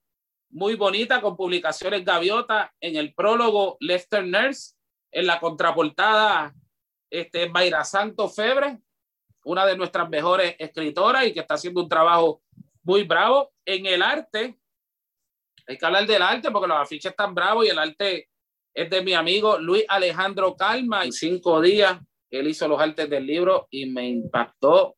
[0.50, 2.72] muy bonita con publicaciones Gaviota.
[2.78, 4.74] En el prólogo, Lester Nurse.
[5.10, 6.54] En la contraportada,
[7.10, 8.78] este, Mayra Santo Febre,
[9.44, 12.42] una de nuestras mejores escritoras y que está haciendo un trabajo
[12.82, 13.52] muy bravo.
[13.64, 14.58] En el arte,
[15.66, 18.28] hay que hablar del arte porque los afiches están bravos y el arte
[18.74, 21.04] es de mi amigo Luis Alejandro Calma.
[21.04, 24.96] En cinco días él hizo los artes del libro y me impactó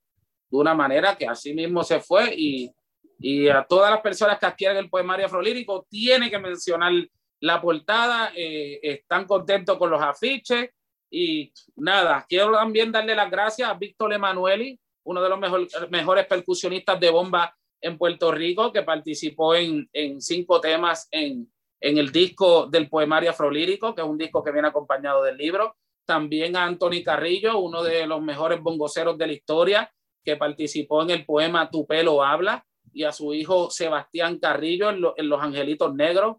[0.56, 2.70] de una manera que así mismo se fue y
[3.18, 6.92] y a todas las personas que adquieren el poemario afrolírico, tiene que mencionar
[7.40, 10.70] la portada, eh, están contentos con los afiches
[11.10, 16.98] y nada, quiero también darle las gracias a Víctor Emanueli, uno de los mejores percusionistas
[16.98, 21.50] de bomba en Puerto Rico, que participó en, en cinco temas en,
[21.80, 25.76] en el disco del poemario afrolírico, que es un disco que viene acompañado del libro.
[26.06, 29.90] También a Anthony Carrillo, uno de los mejores bongoceros de la historia,
[30.24, 35.28] que participó en el poema Tu pelo habla y a su hijo Sebastián Carrillo en,
[35.28, 36.36] Los Angelitos Negros.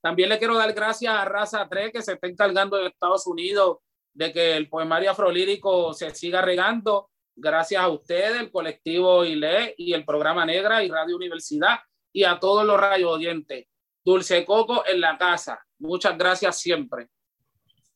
[0.00, 3.78] También le quiero dar gracias a Raza 3 que se está encargando de Estados Unidos
[4.12, 7.10] de que el poemario afrolírico se siga regando.
[7.34, 11.78] Gracias a ustedes, el colectivo ILE y el programa Negra y Radio Universidad
[12.12, 13.66] y a todos los radio oyentes.
[14.04, 15.64] Dulce Coco en la casa.
[15.78, 17.08] Muchas gracias siempre.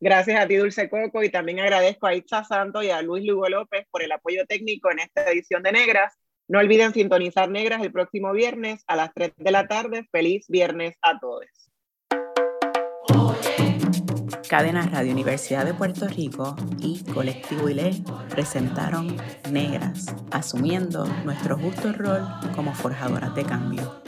[0.05, 3.48] Gracias a ti, Dulce Coco, y también agradezco a Itza Santo y a Luis Lugo
[3.48, 6.18] López por el apoyo técnico en esta edición de Negras.
[6.48, 10.09] No olviden sintonizar Negras el próximo viernes a las 3 de la tarde.
[10.11, 11.46] Feliz viernes a todos.
[14.48, 19.16] Cadena Radio Universidad de Puerto Rico y Colectivo ILE presentaron
[19.53, 22.26] Negras, asumiendo nuestro justo rol
[22.57, 24.03] como forjadoras de cambio.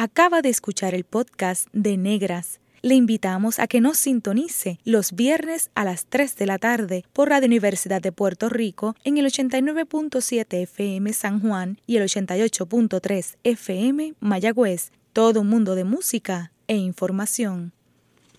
[0.00, 5.72] Acaba de escuchar el podcast de Negras le invitamos a que nos sintonice los viernes
[5.74, 10.62] a las 3 de la tarde por Radio Universidad de Puerto Rico en el 89.7
[10.62, 14.92] FM San Juan y el 88.3 FM Mayagüez.
[15.12, 17.72] Todo un mundo de música e información.